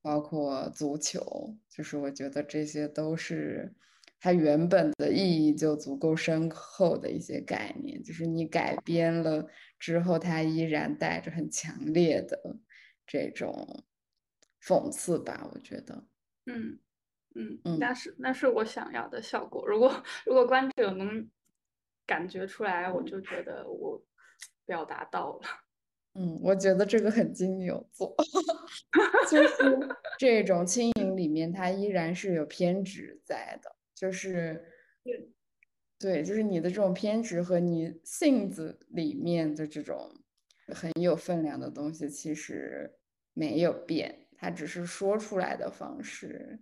[0.00, 3.74] 包括足球，就是我觉得这些都是。
[4.22, 9.44] 它原本的意义就足够深厚的一些概念，就是你改编了
[9.80, 12.38] 之后，它依然带着很强烈的
[13.04, 13.82] 这种
[14.62, 16.04] 讽刺吧，我觉得。
[16.46, 16.78] 嗯
[17.34, 19.66] 嗯，那是那是我想要的效果。
[19.66, 21.28] 如果如果观者能
[22.06, 24.00] 感觉出来，我就觉得我
[24.64, 25.40] 表达到了。
[26.14, 28.14] 嗯，我觉得这个很金牛座，
[29.28, 29.78] 就是
[30.16, 34.60] 这种轻盈里面，它依然是有偏执在的，就是
[35.04, 35.30] 对，
[35.96, 40.12] 对，就是你的这种偏执和你性子里面的这种
[40.74, 42.98] 很有分量的东西，其实
[43.32, 46.58] 没有变，它只是说出来的方式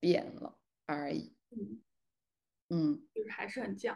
[0.00, 1.36] 变了而已。
[1.50, 1.82] 嗯
[2.70, 3.94] 嗯，就是还是很犟。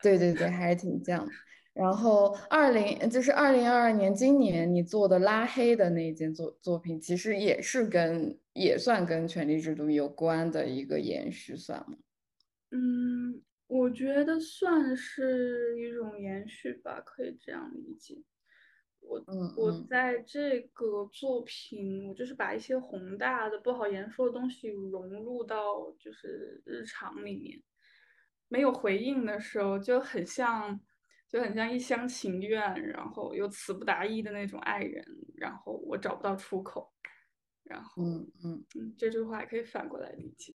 [0.00, 1.28] 对对对，还是挺犟。
[1.72, 11.96] 然后二零就是二零二二年，今年你做的拉黑的那件作作品，其实也是跟也算跟权力制度有关的一个延续，算吗？
[12.70, 18.22] 嗯，我觉得算是一种延续吧，可以这样理解。
[19.00, 19.24] 我
[19.56, 27.62] 我在这个作品，我就是把一些宏大的不好言说的东西融入到就是日常里面，
[28.48, 30.80] 没有回应的时候就很像。
[31.32, 35.04] 就很像一厢情愿，然后又词不达意的那种爱人，
[35.36, 36.92] 然后我找不到出口，
[37.70, 40.52] 然后嗯嗯嗯，这句话也可以反过来理解。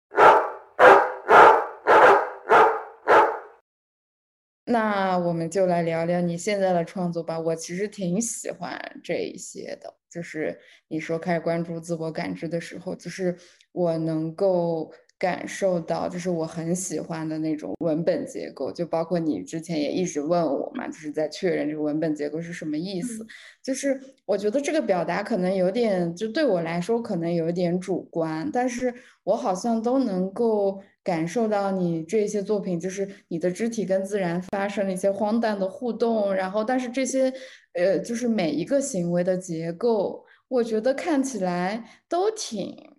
[4.65, 7.39] 那我们就来聊聊你现在的创作吧。
[7.39, 13.38] 我其实挺喜欢这一些的，就是你说开始关注自我感知的时候，就是
[13.71, 14.91] 我能够。
[15.23, 23.25] 感受到就是我很喜欢的那种文本结构，就包括你之前也一直问我嘛，就是在确认这个文本结构是什么意思。
[23.63, 37.31] 就是我觉得这个表达可能有点，就对我来说可能有点主观，但是我好像都能够感受到你这些作品，就是你的肢体跟自然发生了一些荒诞的互动，然后但是这些
[37.75, 42.92] 呃，就是每一个行为的结构，我觉得看起来都挺。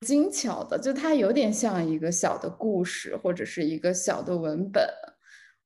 [0.00, 4.86] 精巧的，就它有点像一个小的故事，或者是一个小的文本。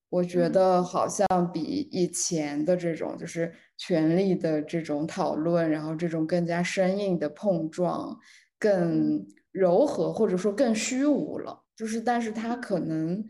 [0.08, 8.16] 我觉得好像比以前的这种就是权力的这种讨论，然后这种更加生硬的碰撞，
[8.58, 11.64] 更柔和，或者说更虚无了。
[11.76, 13.24] 就是，但是它可能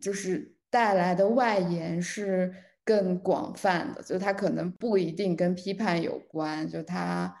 [0.00, 2.52] 就是带来的外延是
[2.84, 7.34] 更广泛的，就它可能不一定跟批判有关，就它。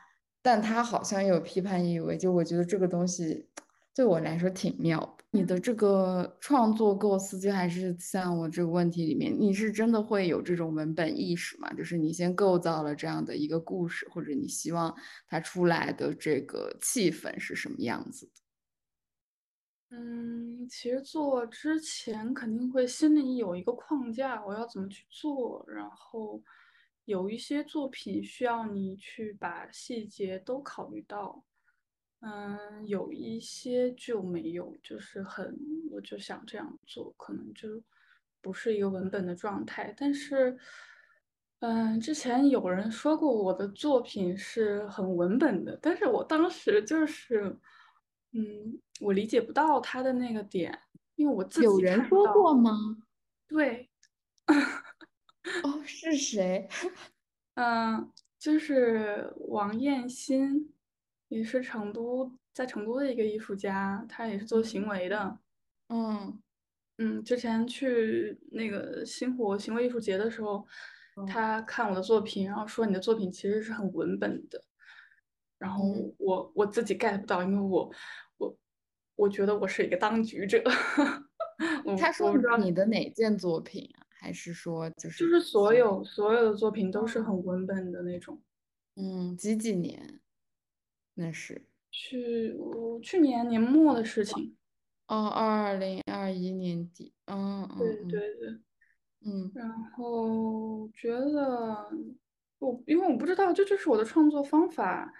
[0.48, 3.46] 但它好像有批判意味，就我觉得这个东西
[3.94, 5.18] 对我来说挺妙。
[5.30, 11.70] 你的这个创作构思，就还是像我这个问题里面，你是真的会有这种文本意识吗？
[11.74, 14.96] 就是你先构造了这样的一个故事，或者你希望
[15.28, 18.32] 它出来的这个气氛是什么样子的？
[19.98, 26.42] 嗯，其实做之前肯定会心里有一个框架，我要怎么去做，然后。
[27.08, 31.42] 有一些作品需要你去把细节都考虑到，
[32.20, 35.58] 嗯，有一些就没有，就是很，
[35.90, 37.82] 我就想这样做，可能就
[38.42, 39.94] 不是一个文本的状态。
[39.96, 40.58] 但是，
[41.60, 47.58] 嗯，之前有人说过我的作品是很文本的，但是我当时就是，
[48.32, 50.78] 嗯，我理解不到他的那个点，
[51.14, 52.98] 因为我自己有人说过吗？
[53.48, 53.88] 对。
[55.64, 56.68] 哦，是谁？
[57.54, 60.72] 嗯，就是王艳新，
[61.28, 65.38] 也是成都在成都的一个艺术家，他也是做行为的。
[65.88, 66.40] 嗯
[66.98, 70.66] 嗯，之前去那个星火行为艺术节的时候，
[71.26, 74.62] 他看我的作品，然后说你的作品其实是很文本的。
[75.58, 75.84] 然后
[76.18, 77.90] 我我自己 get 不到，因为我
[78.36, 78.56] 我
[79.16, 80.62] 我觉得我是一个当局者。
[81.98, 83.97] 他说你的哪件作品啊？
[84.20, 88.40] 还是说就是就是所有所有的作品都是很文本的那种，
[88.96, 90.20] 嗯，几几年？
[91.14, 91.62] 那是？
[91.90, 94.56] 去我去年年末的事情，
[95.06, 98.58] 哦，二零二一年底，嗯对对对，
[99.24, 101.88] 嗯，然后觉得
[102.58, 105.12] 我因为我不知道这就是我的创作方法，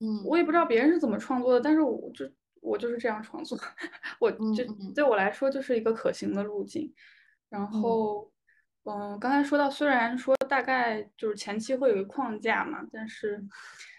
[0.00, 3.58] 嗯，我也不知道别人是怎么创作的，但是我就我就是这样创作，
[4.20, 4.64] 我这
[4.94, 6.94] 对我来说就是一个可行的路径，
[7.48, 8.32] 然后。
[8.88, 13.44] 嗯，刚才说到，虽然说大概就是前期会有一个框架嘛，但是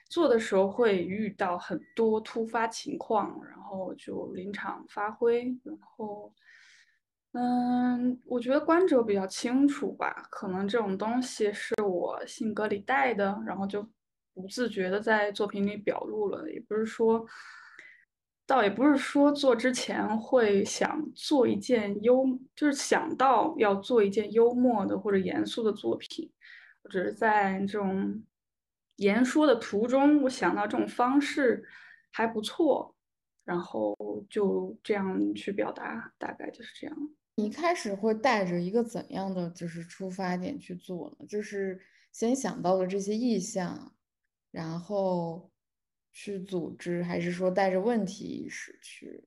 [0.09, 5.43] 做的时候会遇到很多突发情况，然后就临场发挥。
[5.65, 6.33] 然后，
[7.33, 13.85] 嗯，我觉得观者比较清楚吧，可能这种东西是我性格里带的，然后就
[14.33, 16.49] 不自觉的在作品里表露了。
[16.49, 17.25] 也不是说，
[18.47, 22.25] 倒也不是说做之前会想做一件幽，
[22.55, 26.31] 就是想到要做一件幽默的或者严肃的作品，
[26.83, 28.23] 我只是在这种
[28.95, 31.63] 言说的途中，我想到这种方式
[32.11, 32.95] 还不错，
[33.43, 33.95] 然后
[34.29, 36.97] 就这样去表达，大概就是这样。
[37.35, 41.25] 你一开始会带着一个怎样的就是出发点去做呢？
[41.27, 41.79] 就是
[42.13, 43.93] 先想到了这些意向，
[44.49, 45.51] 然后
[46.19, 49.23] 去组织，还是说带着问题意识去？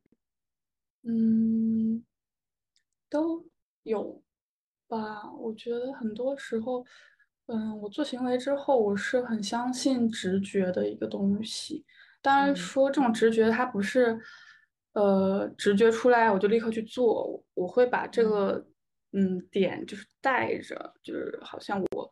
[1.05, 2.05] 嗯，
[3.09, 3.47] 都
[3.85, 4.21] 有
[4.89, 5.33] 吧。
[5.35, 6.85] 我觉得很多时候，
[7.47, 11.87] 嗯，我做行为之后，我是很相信直觉的一个东西。
[12.21, 14.21] 当然说这种直觉，它不是。
[14.95, 18.67] 呃，直觉出来我就立刻去做，我会把这个
[19.13, 22.11] 嗯点就是带着，就是好像我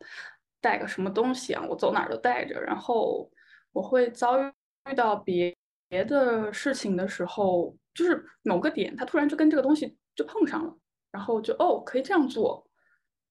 [0.61, 2.57] 带个什么东西啊，我走哪儿都带着。
[2.61, 3.29] 然后
[3.73, 4.49] 我会遭遇
[4.89, 5.55] 遇到别
[5.87, 10.77] 别的事情的时候，就是某个点他突然就跟这个东西就碰上了，
[11.11, 12.65] 然后就哦可以这样做。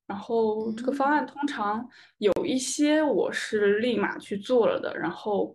[0.06, 1.86] 然后这个方案通常
[2.18, 5.54] 有一些我是立马去做了的，然后。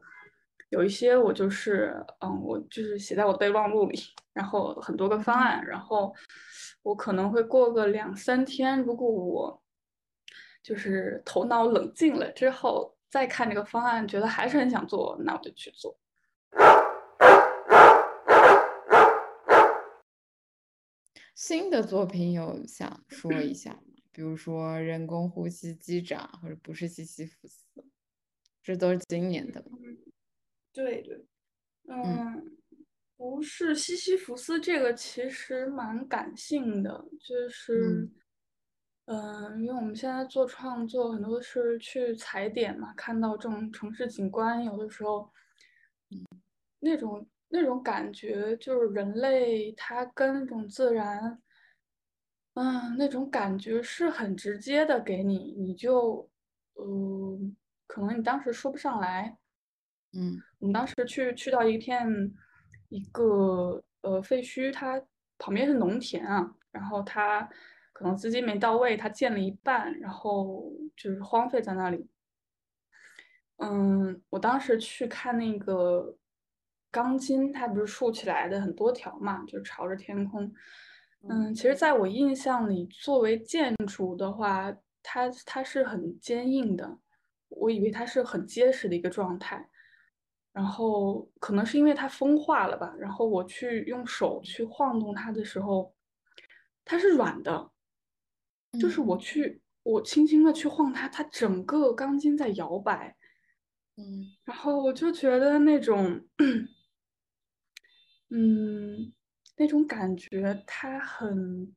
[0.69, 3.99] 有一些我就是，嗯，我就是写在我的备忘录里，
[4.33, 6.11] 然后很多个方案，然后
[6.81, 9.61] 我可能会过个两三天，如果我
[10.63, 15.95] 就是头脑冷静了之后再看这个方案，觉得还是很想做，那我就去做。
[21.35, 23.81] 新的作品有想说一 下吗？
[24.11, 27.85] 比如说人工呼吸机长，或者不是西西弗斯，
[28.63, 29.77] 这都是今年的吗？
[30.71, 31.23] 对对，
[31.87, 32.57] 嗯，
[33.15, 38.09] 不是西西弗斯这个其实蛮感性的，就是，
[39.05, 45.29] 嗯，因为我们现在做创作很多是去踩点嘛，看到这种城市景观，有的时候，
[46.79, 51.41] 那种那种感觉就是人类他跟那种自然，
[52.53, 56.29] 嗯，那种感觉是很直接的给你，你就，
[56.75, 57.55] 嗯，
[57.87, 59.37] 可能你当时说不上来。
[60.13, 62.07] 嗯，我们当时去去到一片
[62.89, 65.01] 一个呃废墟，它
[65.39, 67.49] 旁边是农田啊，然后它
[67.93, 72.09] 可能资金没到位，它建了一半，然后就是荒废在那里。
[73.57, 76.17] 嗯，我当时去看那个
[76.91, 80.51] 钢筋，它不是竖起来的很多条嘛，就朝着天空。
[81.29, 86.97] 嗯，其实在我印象里，作为建筑的话，它它是很坚硬的，
[87.47, 89.69] 我以为它是很结实的一个状态。
[90.51, 95.95] 然后可能是因为它风化了吧，然后我去用手去晃动它的时候，
[96.83, 97.71] 它是软的，
[98.79, 103.15] 就是我去我轻轻的去晃它，它整个钢筋在摇摆，
[103.97, 106.25] 嗯，然后我就觉得那种，
[108.29, 109.13] 嗯，
[109.57, 111.73] 那种感觉它很，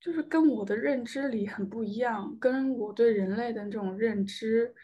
[0.00, 4.74] 就是跟我的认知里很不一样，跟我对人类的这种认知。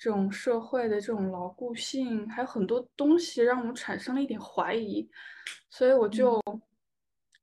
[0.00, 5.10] 这种社会的这种牢固性，还有很多东西让我产生了一点怀疑，
[5.70, 6.40] 所以我就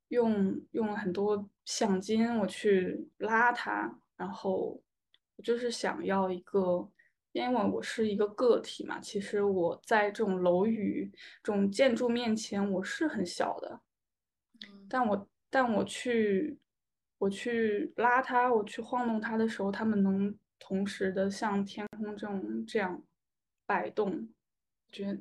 [0.08, 4.80] 用用了很多橡筋，我去拉它，然后
[5.36, 6.90] 我就是想要一个，
[7.32, 11.10] 因为我是一个个体嘛，其实我在这种楼宇、
[11.42, 13.80] 这种建筑面前我是很小的，
[14.88, 16.58] 但我但我去
[17.18, 20.38] 我去拉它，我去晃动它的时候，它们能。
[20.58, 23.04] 同时的像天空这种这样
[23.66, 24.26] 摆动，
[24.90, 25.20] 觉得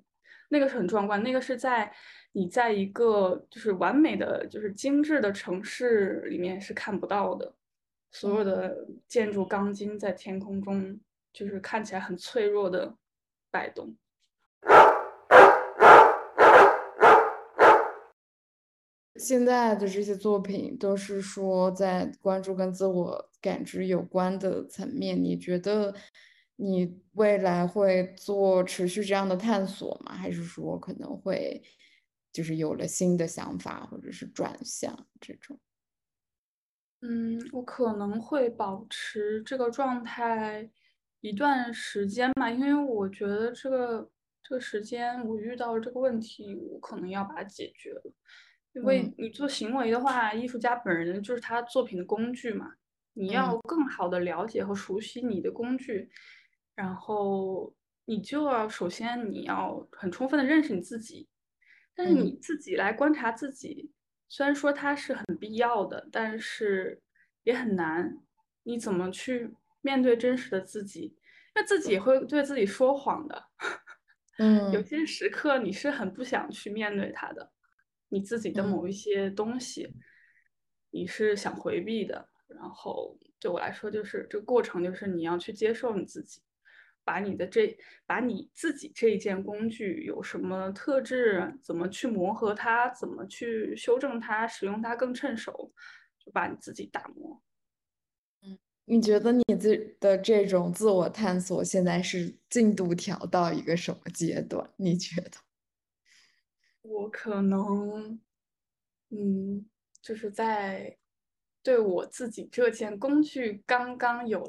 [0.50, 1.22] 那个是很壮观。
[1.24, 1.92] 那个是在
[2.34, 7.54] 你在一个就是完美的就是精致的城市里面是看不到的。
[8.12, 11.00] 所有的建筑钢筋在天空中
[11.34, 12.96] 就是看起来很脆弱的
[13.52, 13.96] 摆动。
[19.18, 25.94] 现在的这些作品都是说在关注跟自我感知有关的层面，你觉得
[26.58, 30.14] 你未来会做持续这样的探索吗？
[30.14, 31.62] 还是说可能会
[32.32, 35.60] 就是有了新的想法或者是转向这种？
[37.02, 40.70] 嗯，我可能会保持这个状态
[41.22, 44.10] 一段时间吧，因为我觉得这个
[44.42, 48.02] 这个时间我遇到了这个问题，我可能要把它解决了。
[48.74, 52.74] 因为你做行为的话，艺术家本人就是他作品的工具嘛。
[53.14, 56.10] 你要更好的了解和熟悉你的工具，
[56.76, 57.74] 然后
[58.06, 61.28] 你就要首先你要很充分的认识你自己。
[61.98, 63.90] 但是你自己来观察自己，
[64.28, 67.02] 虽然说它是很必要的，但是
[67.44, 68.18] 也很难。
[68.64, 71.16] 你怎么去面对真实的自己？
[71.54, 73.46] 那自己也会对自己说谎的。
[74.40, 77.50] 嗯，有些时刻你是很不想去面对它的，
[78.10, 79.90] 你自己的某一些东西，
[80.92, 82.28] 你是想回避的。
[82.48, 86.42] 然后对我来说，就是这个过程，就是你要去接受你自己，
[87.06, 95.72] 把你的这，把你自己这一件工具有什么特质，怎么去磨合它，怎么去修正它，使用它更趁手，
[96.20, 97.42] 就把你自己打磨。
[98.42, 104.70] 嗯，你觉得你自的这种自我探索现在是进度条到一个什么阶段？
[104.76, 105.38] 你觉得？
[106.82, 108.20] 我可能，
[109.12, 109.66] 嗯，
[110.02, 110.98] 就是在。
[111.64, 114.48] 对我自己这件工具刚刚有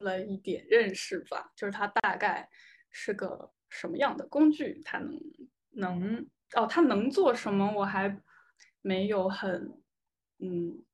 [0.00, 2.48] 了一点认识吧，就是它大概
[2.90, 5.20] 是个什么样的工具，它能
[5.72, 8.16] 能哦，它能做什么，我还
[8.82, 9.82] 没有很
[10.38, 10.84] 嗯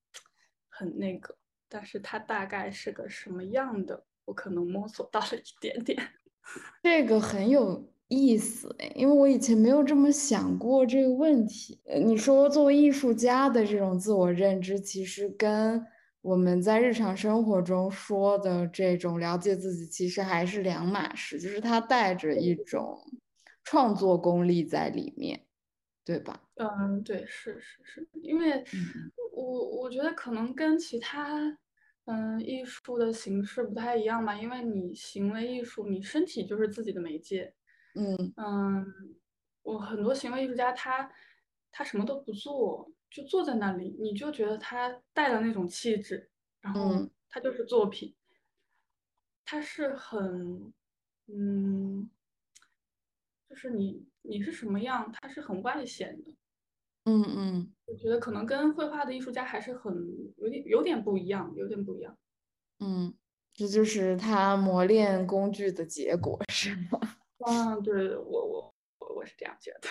[0.69, 1.37] 很那个，
[1.69, 5.99] 但是它大概是个什么样的，我可能摸索到了一点点。
[6.83, 7.89] 这个很有。
[8.13, 11.81] 意思，因为我以前没有这么想过这个问题。
[12.05, 15.87] 你说作为艺术家的这种自我认知，其实跟
[16.23, 21.39] 我们在日常生活中说的这种了解自己，其实还是两码事。
[21.41, 22.99] 就是它带着一种
[23.65, 25.47] 创作功力在里面，
[26.05, 26.43] 对吧？
[26.57, 28.63] 嗯，对，是是是，因为
[29.33, 31.59] 我我觉得可能跟其他
[32.05, 37.55] 嗯艺术的形式不太一样吧，因为你行为艺术，你身体就是自己的媒介。
[37.95, 38.87] 嗯嗯，
[39.63, 41.11] 我很多行为艺术家，他
[41.73, 46.31] 他什么都不做，就坐在那里，你就觉得他带的那种气质，
[46.61, 48.15] 然后他就是作品，
[49.45, 50.73] 他是很，
[51.27, 52.09] 嗯，
[53.49, 56.37] 就是你你是什么样，他是很外显的，
[57.05, 59.93] 嗯嗯，我觉得可能跟绘画的艺术家还是很
[60.37, 62.17] 有点有点不一样，有点不一样，
[62.79, 63.13] 嗯，
[63.53, 67.01] 这就是他磨练工具的结果，是吗？
[67.45, 69.89] 嗯，对我我我我是这样觉得。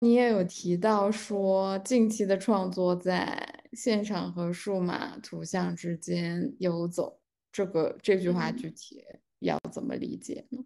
[0.00, 7.20] 你也有提到说，近期的创作在现场和数码图像之间游走，
[7.52, 9.04] 这个这句话具体
[9.40, 10.64] 要怎么理解呢？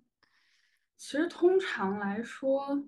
[0.96, 2.84] 其实通常来说，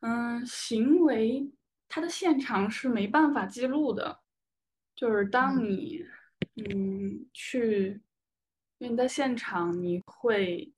[0.00, 1.50] 嗯，行为
[1.88, 4.20] 它的现场是没办法记录的，
[4.94, 6.04] 就是当你。
[6.56, 8.00] 嗯，去，
[8.78, 10.72] 因为你在现场，你会，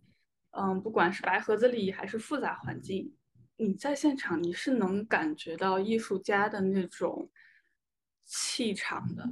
[0.52, 3.12] 嗯，不管是白盒子里还是复杂环境，
[3.56, 7.28] 你在现场你是能感觉到艺术家的那种
[8.24, 9.28] 气场的，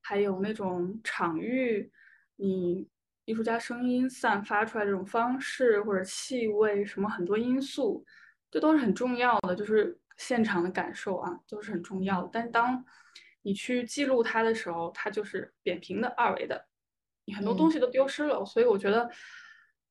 [0.00, 1.90] 还有那种场域，
[2.36, 2.88] 你
[3.24, 8.04] 艺术家声音散发出来这种方式或者气味什么很多因素，
[8.50, 12.30] 这都是很重要的，就是现场的感受啊，都是很重要的。
[12.32, 12.84] 但是当
[13.42, 16.66] 你去记录它的时候，它就是扁平的、二维的，
[17.24, 18.44] 你很多东西都丢失了。
[18.44, 19.10] 所以我觉得，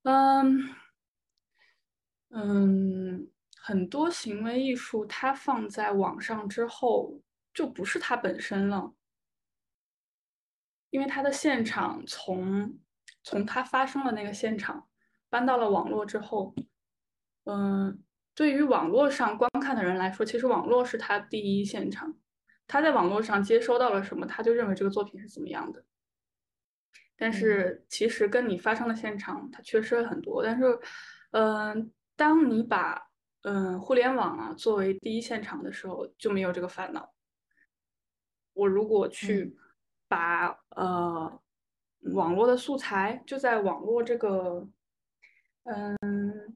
[0.03, 0.69] 嗯
[2.31, 3.27] 嗯，
[3.61, 7.21] 很多行为艺术它放在网上之后，
[7.53, 8.93] 就不是它本身了，
[10.89, 12.79] 因为它的现场从
[13.23, 14.87] 从它发生的那个现场
[15.29, 16.55] 搬到了网络之后，
[17.45, 18.03] 嗯，
[18.33, 22.17] 对于网络上观看的人来说，其实网络是他第一现场。
[22.65, 25.83] 他在网络上接收到了什么，他就认为这个作品是怎么样的。
[27.17, 30.43] 但是其实跟你发生的现场，它缺失了很多。
[30.43, 30.79] 但是，
[31.31, 33.08] 嗯，当你把
[33.43, 37.13] 嗯互联网啊作为第一现场的时候，就没有这个烦恼。
[38.53, 39.57] 我如果去
[40.07, 41.41] 把呃
[42.13, 44.67] 网络的素材就在网络这个
[45.63, 45.97] 嗯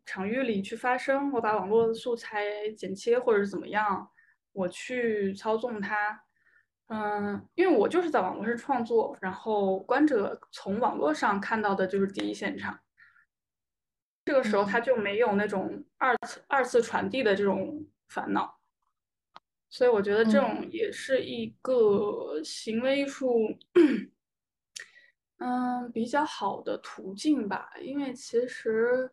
[0.06, 4.10] 场域里去发生，我把网络的素材剪切或者是怎么样。
[4.52, 6.24] 我去操纵它，
[6.86, 12.80] 嗯，因为我就是在网络上创作，然后观者从网络上看到的就是第一现场，
[14.26, 18.60] 这个时候他就没有那种二次二次传递的这种烦恼，
[19.70, 23.58] 所以我觉得这种也是一个行为艺术，
[25.38, 29.12] 嗯，比较好的途径吧，因为其实。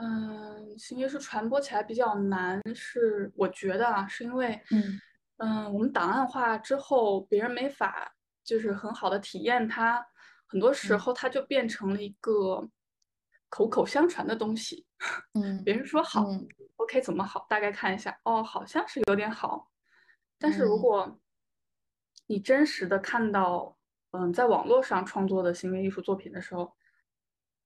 [0.00, 5.00] 嗯，行为艺术传播起来比较难，是我觉得啊，是因为，嗯。
[5.38, 10.06] 嗯，我们档案化之后，别人没法就是很好的体验它，
[10.46, 12.70] 很多时候它就变成了一个
[13.48, 14.86] 口口相传的东西。
[15.34, 16.24] 嗯，别人说好
[16.76, 17.46] ，OK，怎么好？
[17.48, 19.70] 大概看一下，哦，好像是有点好。
[20.38, 21.18] 但是如果
[22.26, 23.76] 你真实的看到，
[24.10, 26.72] 嗯，在网络上创作的行为艺术作品的时候，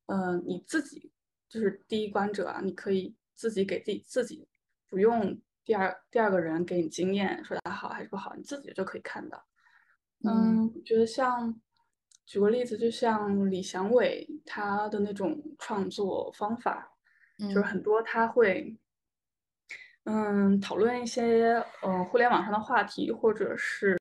[0.07, 1.11] 嗯，你自己。
[1.49, 4.49] 就是第一观者啊，你可以自己给自己自己，
[4.89, 9.47] 不用第二第二个人给你经验，说它好还是不好，你自己就可以看到。
[10.25, 11.55] 嗯，我觉得像
[12.33, 16.91] 举个例子，就像李祥伟他的那种创作方法，
[17.39, 18.75] 就是很多他会，
[20.05, 23.99] 嗯，讨论一些呃互联网上的话题，或者是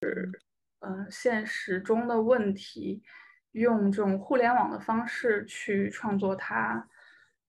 [0.79, 1.05] 嗯。
[1.11, 3.03] 现实中的问题，
[3.51, 6.87] 用这种互联网的方式去创作它，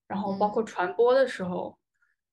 [0.08, 1.78] 然后包括传播的时候，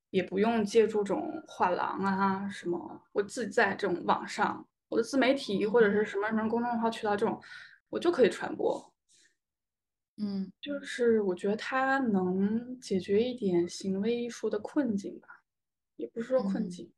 [0.10, 7.40] 也不用借助这种画廊啊什么，我自己在这种网上，我的自媒体或者是什么什么公众号渠道这种。
[7.90, 8.94] 我就可以传播，
[10.18, 15.28] 嗯，就是我觉得它能解决一点行为艺术的困境吧，
[15.96, 16.92] 也不是说困境，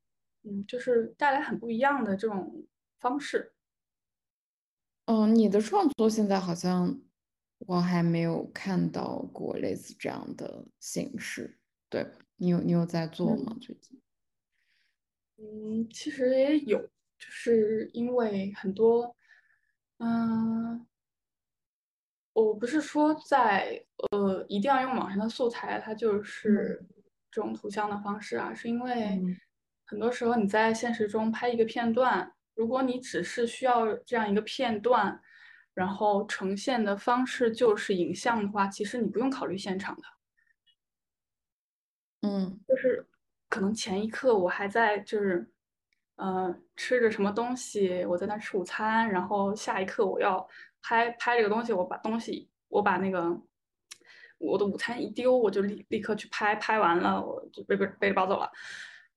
[0.43, 2.67] 嗯，就是带来很不一样的这种
[2.99, 3.53] 方式。
[5.05, 7.01] 嗯，你的创作现在好像
[7.59, 11.57] 我还没有看到过类似这样的形式，
[11.89, 13.55] 对你有你有在做吗？
[13.61, 14.01] 最近？
[15.37, 16.79] 嗯，其实也有，
[17.17, 19.15] 就是因为很多。
[20.03, 20.87] 嗯，
[22.33, 26.83] 我不是说在呃一定要用网上的素材，它就是
[27.29, 29.21] 这种图像的方式啊，是因为
[29.85, 35.21] 很多时候你在现实中拍一个片段，如果你只是需要这样一个片段，
[35.75, 40.03] 然后呈现的方式就是影像的话，其实你不用考虑现场的。
[42.21, 43.07] 嗯，就是
[43.49, 45.47] 可能前一刻我还在就是。
[46.17, 48.03] 呃，吃着什么东西？
[48.05, 50.43] 我在那吃午餐，然后下一刻我要
[50.81, 53.39] 拍拍这个东西，我把东西，我把那个
[54.39, 58.51] 我的午餐一丢，我就立立刻去拍拍完了，我就背背背着包走了。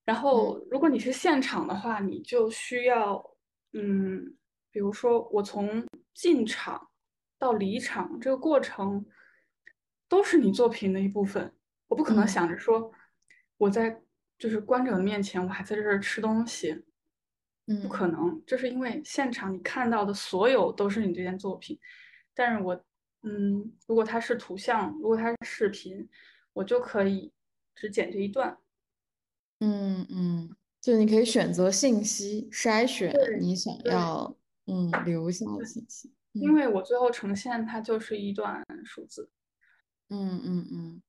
[0.04, 3.24] 然后如果你是现场的话，你就需要，
[3.72, 4.36] 嗯，
[4.70, 6.90] 比如说我从进场
[7.38, 9.06] 到离场这个过程，
[10.06, 11.50] 都是你作品的一部分。
[11.88, 12.92] 我不可能想着说
[13.56, 14.02] 我在
[14.36, 16.84] 就是观者的面前，我还在这儿吃东西。
[17.82, 21.78] 不可能，就是因为现场你看到的所有都是你这件作品，
[22.34, 22.84] 但是我，
[23.22, 26.08] 嗯，如果它是图像，如果它是视频，
[26.52, 27.32] 我就可以
[27.74, 28.58] 只剪这一段。
[29.60, 34.36] 嗯嗯，就你可以选择信息筛选你想要
[34.66, 39.30] 嗯留下的信息，因为我最后呈现它就是一段数字。
[40.10, 41.02] 嗯嗯嗯，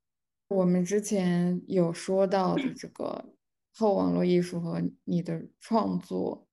[0.47, 3.34] 我们之前有说到的这个
[3.75, 6.47] 后网络艺术和你的创作。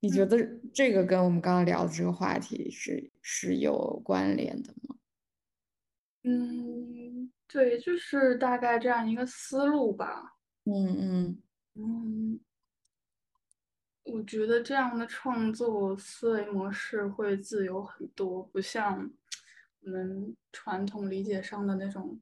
[0.00, 0.38] 你觉得
[0.74, 4.96] 这个跟我们刚刚聊的这个话题是是有关联的吗？
[6.22, 10.36] 嗯，对，就是大概这样一个思路吧。
[10.64, 11.42] 嗯嗯
[11.74, 12.40] 嗯，
[14.04, 19.10] 我觉得这样的创作思维模式会自由很多，不像
[19.80, 22.20] 我们传统理解上的那种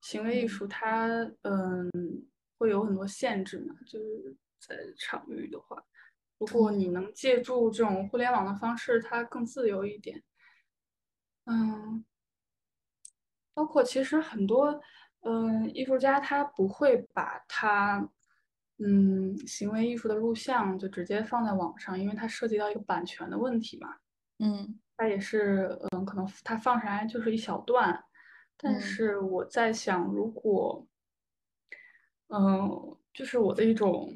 [0.00, 1.06] 行为艺术，它
[1.42, 1.88] 嗯
[2.60, 5.82] 会有很多限制嘛，就是在场域的话。
[6.38, 10.22] 如果你能借助这种互联网的方式，它更自由一点。
[11.46, 12.04] 嗯，
[13.54, 14.78] 包括其实很多
[15.22, 18.06] 嗯艺术家他不会把他
[18.76, 23.96] 嗯行为艺术的录像就直接放在网上，因为它涉及到一个版权的问题嘛。
[24.38, 28.04] 嗯，他也是嗯可能他放上来就是一小段，
[28.58, 30.86] 但是我在想，如果
[32.30, 34.12] 嗯就是我的一种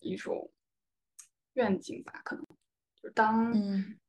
[0.00, 0.50] 一种。
[1.56, 2.44] 愿景吧，可能
[3.00, 3.54] 就当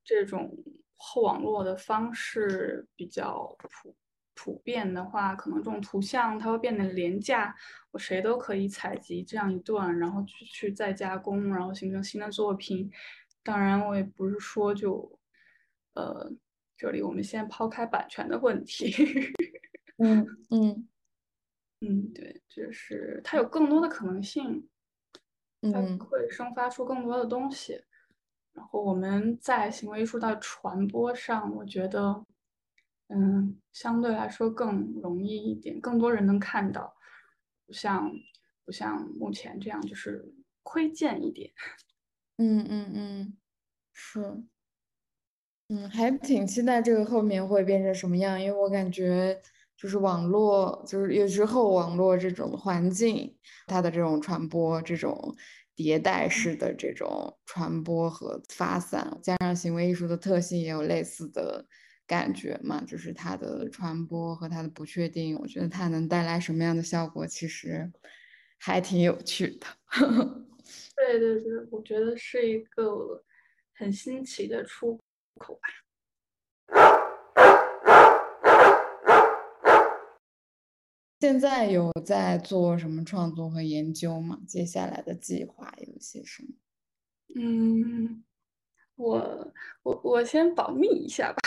[0.04, 0.52] 这种
[0.96, 3.96] 后网络的方式比较普
[4.34, 7.56] 普遍的话，可能这种图像它会变得廉价，
[7.92, 12.92] 我谁都可以采集这样一段，然后去去再加工，然后形成新的作品。
[13.44, 15.20] 当然，我也不是说就
[15.94, 16.34] 呃，
[16.76, 18.92] 这里我们先抛开版权的问题。
[20.00, 20.88] 嗯 嗯嗯，
[22.14, 24.68] 对，就是它有更多的可能性。
[25.62, 27.82] 它会生发出更多的东西，
[28.54, 32.24] 然后我们在行为艺术的传播上，我觉得，
[33.08, 36.96] 嗯，相对来说更容易一点，更多人能看到，
[37.66, 38.12] 不像
[38.64, 41.52] 不像目前这样，就是窥见一点。
[42.38, 43.38] 嗯嗯嗯，
[43.92, 44.44] 是，
[45.70, 49.42] 嗯，还挺期待这个后面会变成什么样，因为我感觉
[49.78, 53.36] 就是网络，就是有时候网络这种环境，
[53.68, 55.36] 它的这种传播这种。
[55.78, 61.66] 迭代式的这种传播和发散，加上行为艺术的特性也有类似的
[62.08, 67.92] 感觉嘛，就是它的传播和它的不确定，我觉得它能带来什么样的效果，其实
[68.58, 69.68] 还挺有趣的。
[70.96, 73.22] 对对对，我觉得是一个
[73.74, 74.98] 很新奇的出
[75.38, 75.85] 口吧。
[81.26, 84.38] 现在有在做什么创作和研究吗？
[84.46, 86.50] 接下来的计划有些什么？
[87.36, 88.24] 嗯，
[88.96, 89.52] 我
[89.82, 91.40] 我我先保密一下吧。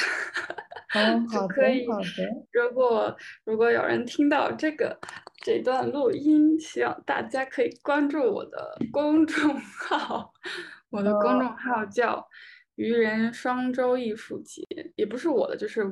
[0.98, 2.06] 哦，好的，可以好的。
[2.50, 4.98] 如果如果有人听到这个
[5.44, 10.32] 这段录音，希望大家可以关注我的公众号，
[10.90, 12.26] 我的公众号叫
[12.74, 14.60] “愚人双周艺术节”，
[14.98, 15.84] 也不是我的，就是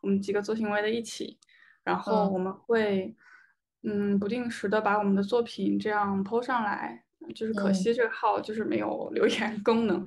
[0.00, 1.38] 我们几个做行为的一起，
[1.84, 3.14] 然后嗯我们会
[3.82, 7.04] 嗯不定时的把我们的作品这样 PO 上来，
[7.34, 10.06] 就是可嗯惜这个号就是没有留言功能，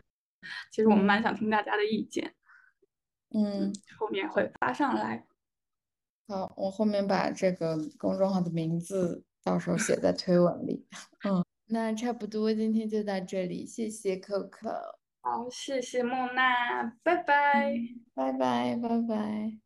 [0.72, 2.36] 其实我们嗯蛮想听大家的意见，
[3.34, 5.26] 嗯，后面会发上来。
[6.28, 10.88] 好，我后面把这个公众号的名字到时候写在推文里。
[11.28, 17.76] 嗯，那差不多今天就到这里，谢谢 Coco，好，谢谢梦娜，拜拜。
[18.14, 19.63] 拜拜，拜拜。